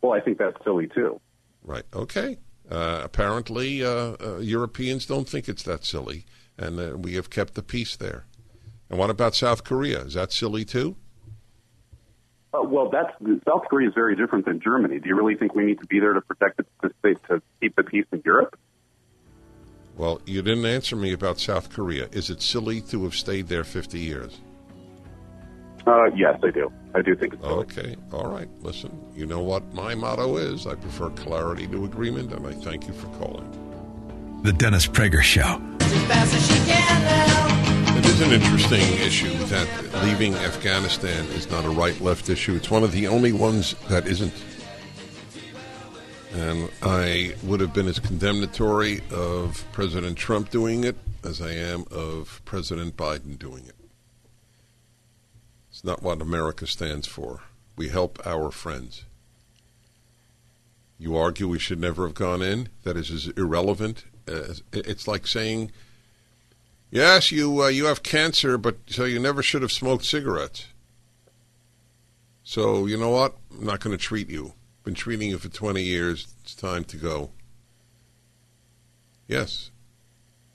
Well, 0.00 0.12
I 0.12 0.20
think 0.20 0.38
that's 0.38 0.56
silly 0.64 0.88
too. 0.88 1.20
Right. 1.62 1.84
Okay. 1.92 2.38
Uh, 2.70 3.02
apparently, 3.04 3.84
uh, 3.84 4.16
uh, 4.20 4.38
Europeans 4.38 5.06
don't 5.06 5.28
think 5.28 5.48
it's 5.48 5.62
that 5.64 5.84
silly, 5.84 6.24
and 6.56 6.80
uh, 6.80 6.96
we 6.96 7.14
have 7.14 7.30
kept 7.30 7.54
the 7.54 7.62
peace 7.62 7.96
there. 7.96 8.24
And 8.88 8.98
what 8.98 9.10
about 9.10 9.34
South 9.34 9.64
Korea? 9.64 10.00
Is 10.02 10.14
that 10.14 10.32
silly 10.32 10.64
too? 10.64 10.96
Uh, 12.54 12.62
well, 12.62 12.88
that's 12.90 13.12
South 13.46 13.64
Korea 13.68 13.88
is 13.88 13.94
very 13.94 14.16
different 14.16 14.46
than 14.46 14.60
Germany. 14.60 14.98
Do 14.98 15.08
you 15.08 15.16
really 15.16 15.36
think 15.36 15.54
we 15.54 15.64
need 15.64 15.80
to 15.80 15.86
be 15.86 16.00
there 16.00 16.14
to 16.14 16.20
protect 16.20 16.56
the, 16.56 16.64
the 16.82 16.90
state 17.00 17.18
to 17.28 17.42
keep 17.60 17.76
the 17.76 17.82
peace 17.84 18.06
in 18.12 18.22
Europe? 18.24 18.58
Well, 19.96 20.20
you 20.26 20.42
didn't 20.42 20.66
answer 20.66 20.94
me 20.94 21.12
about 21.12 21.40
South 21.40 21.70
Korea. 21.70 22.08
Is 22.12 22.28
it 22.28 22.42
silly 22.42 22.82
to 22.82 23.04
have 23.04 23.14
stayed 23.14 23.48
there 23.48 23.64
50 23.64 23.98
years? 23.98 24.38
Uh, 25.86 26.06
yes, 26.14 26.38
I 26.42 26.50
do. 26.50 26.70
I 26.94 27.02
do 27.02 27.14
think 27.14 27.34
it's 27.34 27.42
silly. 27.42 27.60
Okay. 27.60 27.96
All 28.12 28.30
right. 28.30 28.48
Listen, 28.60 28.98
you 29.14 29.24
know 29.24 29.40
what 29.40 29.72
my 29.72 29.94
motto 29.94 30.36
is. 30.36 30.66
I 30.66 30.74
prefer 30.74 31.10
clarity 31.10 31.66
to 31.68 31.84
agreement, 31.84 32.32
and 32.32 32.46
I 32.46 32.52
thank 32.52 32.86
you 32.86 32.92
for 32.92 33.06
calling. 33.18 33.50
The 34.42 34.52
Dennis 34.52 34.86
Prager 34.86 35.22
Show. 35.22 35.60
It 37.98 38.04
is 38.04 38.20
an 38.20 38.32
interesting 38.32 38.82
issue 38.98 39.32
that 39.46 40.04
leaving 40.04 40.34
Afghanistan 40.34 41.24
is 41.28 41.50
not 41.50 41.64
a 41.64 41.70
right 41.70 41.98
left 42.00 42.28
issue. 42.28 42.54
It's 42.54 42.70
one 42.70 42.82
of 42.84 42.92
the 42.92 43.06
only 43.06 43.32
ones 43.32 43.74
that 43.88 44.06
isn't. 44.06 44.32
And 46.36 46.70
I 46.82 47.34
would 47.42 47.60
have 47.60 47.72
been 47.72 47.88
as 47.88 47.98
condemnatory 47.98 49.00
of 49.10 49.64
President 49.72 50.18
Trump 50.18 50.50
doing 50.50 50.84
it 50.84 50.96
as 51.24 51.40
I 51.40 51.52
am 51.52 51.86
of 51.90 52.42
President 52.44 52.96
Biden 52.96 53.38
doing 53.38 53.64
it. 53.66 53.74
It's 55.70 55.82
not 55.82 56.02
what 56.02 56.20
America 56.20 56.66
stands 56.66 57.06
for. 57.06 57.40
We 57.76 57.88
help 57.88 58.24
our 58.26 58.50
friends. 58.50 59.04
You 60.98 61.16
argue 61.16 61.48
we 61.48 61.58
should 61.58 61.80
never 61.80 62.06
have 62.06 62.14
gone 62.14 62.42
in? 62.42 62.68
That 62.84 62.96
is 62.96 63.10
as 63.10 63.28
irrelevant. 63.28 64.04
As, 64.26 64.62
it's 64.72 65.08
like 65.08 65.26
saying 65.26 65.72
Yes, 66.90 67.32
you 67.32 67.62
uh, 67.62 67.68
you 67.68 67.86
have 67.86 68.02
cancer, 68.02 68.56
but 68.56 68.76
so 68.86 69.04
you 69.04 69.18
never 69.18 69.42
should 69.42 69.62
have 69.62 69.72
smoked 69.72 70.04
cigarettes. 70.04 70.66
So 72.42 72.86
you 72.86 72.96
know 72.96 73.10
what? 73.10 73.36
I'm 73.50 73.64
not 73.64 73.80
going 73.80 73.96
to 73.96 74.02
treat 74.02 74.30
you. 74.30 74.54
Been 74.86 74.94
treating 74.94 75.30
you 75.30 75.38
for 75.38 75.48
20 75.48 75.82
years. 75.82 76.28
It's 76.44 76.54
time 76.54 76.84
to 76.84 76.96
go. 76.96 77.30
Yes, 79.26 79.72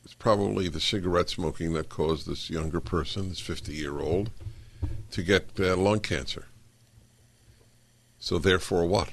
it's 0.06 0.14
probably 0.14 0.70
the 0.70 0.80
cigarette 0.80 1.30
smoking 1.30 1.74
that 1.74 1.90
caused 1.90 2.30
this 2.30 2.50
younger 2.50 2.80
person, 2.80 3.28
this 3.28 3.42
50 3.42 3.74
year 3.74 4.00
old, 4.00 4.30
to 5.12 5.22
get 5.22 5.50
uh, 5.60 5.76
lung 5.76 6.00
cancer. 6.00 6.46
So 8.20 8.40
therefore, 8.40 8.86
what? 8.86 9.10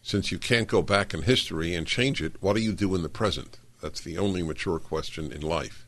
Since 0.00 0.30
you 0.30 0.38
can't 0.38 0.68
go 0.68 0.80
back 0.80 1.12
in 1.12 1.22
history 1.22 1.74
and 1.74 1.84
change 1.84 2.22
it, 2.22 2.40
what 2.40 2.54
do 2.54 2.62
you 2.62 2.74
do 2.74 2.94
in 2.94 3.02
the 3.02 3.08
present? 3.08 3.58
That's 3.80 4.00
the 4.00 4.16
only 4.16 4.44
mature 4.44 4.78
question 4.78 5.32
in 5.32 5.40
life. 5.40 5.86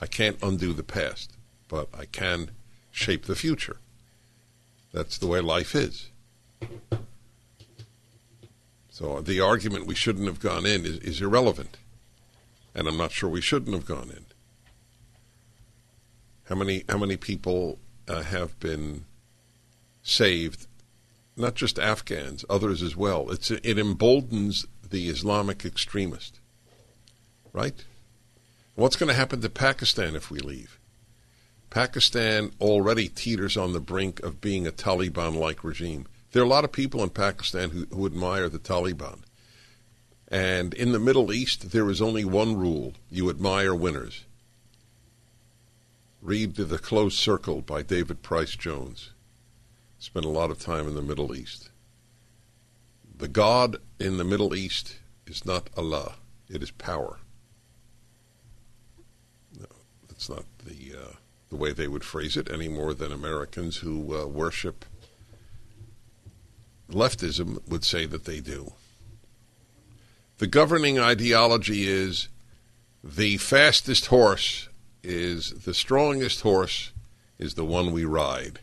I 0.00 0.06
can't 0.06 0.42
undo 0.42 0.72
the 0.72 0.82
past, 0.82 1.36
but 1.68 1.90
I 1.92 2.06
can 2.06 2.52
shape 2.90 3.26
the 3.26 3.36
future. 3.36 3.76
That's 4.90 5.18
the 5.18 5.26
way 5.26 5.40
life 5.40 5.74
is. 5.74 6.09
So 9.00 9.20
the 9.20 9.40
argument 9.40 9.86
we 9.86 9.94
shouldn't 9.94 10.26
have 10.26 10.40
gone 10.40 10.66
in 10.66 10.84
is, 10.84 10.98
is 10.98 11.20
irrelevant. 11.20 11.78
And 12.74 12.86
I'm 12.86 12.98
not 12.98 13.10
sure 13.10 13.28
we 13.28 13.40
shouldn't 13.40 13.74
have 13.74 13.86
gone 13.86 14.10
in. 14.10 14.26
How 16.44 16.54
many 16.54 16.84
how 16.88 16.98
many 16.98 17.16
people 17.16 17.78
uh, 18.06 18.22
have 18.22 18.60
been 18.60 19.06
saved? 20.02 20.66
Not 21.36 21.54
just 21.54 21.78
Afghans, 21.78 22.44
others 22.48 22.82
as 22.82 22.94
well. 22.94 23.30
It's 23.30 23.50
it 23.50 23.78
emboldens 23.78 24.66
the 24.88 25.08
Islamic 25.08 25.64
extremist 25.64 26.40
right? 27.52 27.84
What's 28.74 28.96
going 28.96 29.08
to 29.08 29.14
happen 29.14 29.40
to 29.40 29.50
Pakistan 29.50 30.16
if 30.16 30.30
we 30.30 30.38
leave? 30.40 30.78
Pakistan 31.68 32.52
already 32.60 33.08
teeters 33.08 33.56
on 33.56 33.72
the 33.72 33.80
brink 33.80 34.20
of 34.20 34.40
being 34.40 34.66
a 34.66 34.72
Taliban 34.72 35.36
like 35.36 35.62
regime. 35.62 36.06
There 36.32 36.42
are 36.42 36.46
a 36.46 36.48
lot 36.48 36.64
of 36.64 36.72
people 36.72 37.02
in 37.02 37.10
Pakistan 37.10 37.70
who, 37.70 37.86
who 37.86 38.06
admire 38.06 38.48
the 38.48 38.58
Taliban. 38.58 39.20
And 40.28 40.74
in 40.74 40.92
the 40.92 41.00
Middle 41.00 41.32
East, 41.32 41.72
there 41.72 41.90
is 41.90 42.00
only 42.00 42.24
one 42.24 42.56
rule 42.56 42.94
you 43.10 43.28
admire 43.28 43.74
winners. 43.74 44.24
Read 46.22 46.54
The 46.54 46.78
Close 46.78 47.16
Circle 47.16 47.62
by 47.62 47.82
David 47.82 48.22
Pryce-Jones. 48.22 49.10
Spent 49.98 50.24
a 50.24 50.30
lot 50.30 50.50
of 50.50 50.60
time 50.60 50.86
in 50.86 50.94
the 50.94 51.02
Middle 51.02 51.34
East. 51.34 51.70
The 53.16 53.28
God 53.28 53.78
in 53.98 54.16
the 54.16 54.24
Middle 54.24 54.54
East 54.54 54.98
is 55.26 55.44
not 55.44 55.68
Allah, 55.76 56.14
it 56.48 56.62
is 56.62 56.70
power. 56.70 57.18
No, 59.58 59.66
That's 60.08 60.28
not 60.28 60.44
the 60.64 60.94
uh, 60.96 61.12
the 61.50 61.56
way 61.56 61.72
they 61.72 61.88
would 61.88 62.04
phrase 62.04 62.36
it 62.36 62.50
any 62.50 62.68
more 62.68 62.94
than 62.94 63.12
Americans 63.12 63.78
who 63.78 64.16
uh, 64.16 64.26
worship 64.26 64.84
leftism 66.92 67.66
would 67.68 67.84
say 67.84 68.06
that 68.06 68.24
they 68.24 68.40
do. 68.40 68.72
The 70.38 70.46
governing 70.46 70.98
ideology 70.98 71.86
is 71.86 72.28
the 73.04 73.36
fastest 73.38 74.06
horse 74.06 74.68
is 75.02 75.50
the 75.64 75.74
strongest 75.74 76.40
horse 76.40 76.92
is 77.38 77.54
the 77.54 77.64
one 77.64 77.92
we 77.92 78.04
ride. 78.04 78.60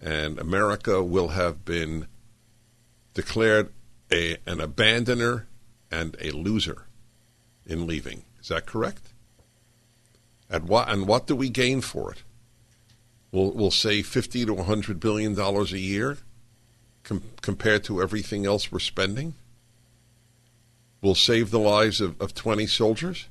And 0.00 0.38
America 0.38 1.02
will 1.02 1.28
have 1.28 1.64
been 1.64 2.06
declared 3.14 3.72
a, 4.12 4.36
an 4.46 4.58
abandoner 4.58 5.44
and 5.90 6.16
a 6.20 6.30
loser 6.30 6.84
in 7.66 7.86
leaving. 7.86 8.24
Is 8.40 8.48
that 8.48 8.66
correct? 8.66 9.12
And 10.48 10.68
what, 10.68 10.88
and 10.88 11.06
what 11.06 11.26
do 11.26 11.34
we 11.34 11.48
gain 11.48 11.80
for 11.80 12.12
it? 12.12 12.22
We'll, 13.32 13.52
we'll 13.52 13.70
save 13.70 14.06
50 14.06 14.46
to 14.46 14.54
100 14.54 15.00
billion 15.00 15.34
dollars 15.34 15.72
a 15.72 15.78
year 15.78 16.18
com- 17.06 17.22
compared 17.40 17.84
to 17.84 18.02
everything 18.02 18.44
else 18.44 18.70
we're 18.70 18.78
spending. 18.80 19.34
We'll 21.00 21.14
save 21.14 21.50
the 21.50 21.58
lives 21.58 22.00
of, 22.00 22.20
of 22.20 22.34
20 22.34 22.66
soldiers. 22.66 23.26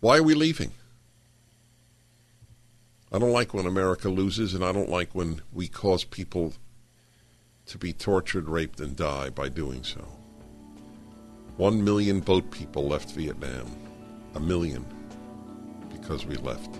Why 0.00 0.18
are 0.18 0.22
we 0.22 0.34
leaving? 0.34 0.72
I 3.10 3.18
don't 3.18 3.32
like 3.32 3.54
when 3.54 3.66
America 3.66 4.08
loses, 4.08 4.52
and 4.52 4.64
I 4.64 4.72
don't 4.72 4.90
like 4.90 5.14
when 5.14 5.40
we 5.52 5.68
cause 5.68 6.04
people 6.04 6.52
to 7.66 7.78
be 7.78 7.92
tortured, 7.92 8.48
raped, 8.48 8.80
and 8.80 8.94
die 8.94 9.30
by 9.30 9.48
doing 9.48 9.82
so. 9.82 10.06
One 11.56 11.82
million 11.82 12.20
boat 12.20 12.50
people 12.50 12.86
left 12.86 13.12
Vietnam. 13.12 13.66
A 14.34 14.40
million 14.40 14.84
because 15.90 16.26
we 16.26 16.36
left. 16.36 16.78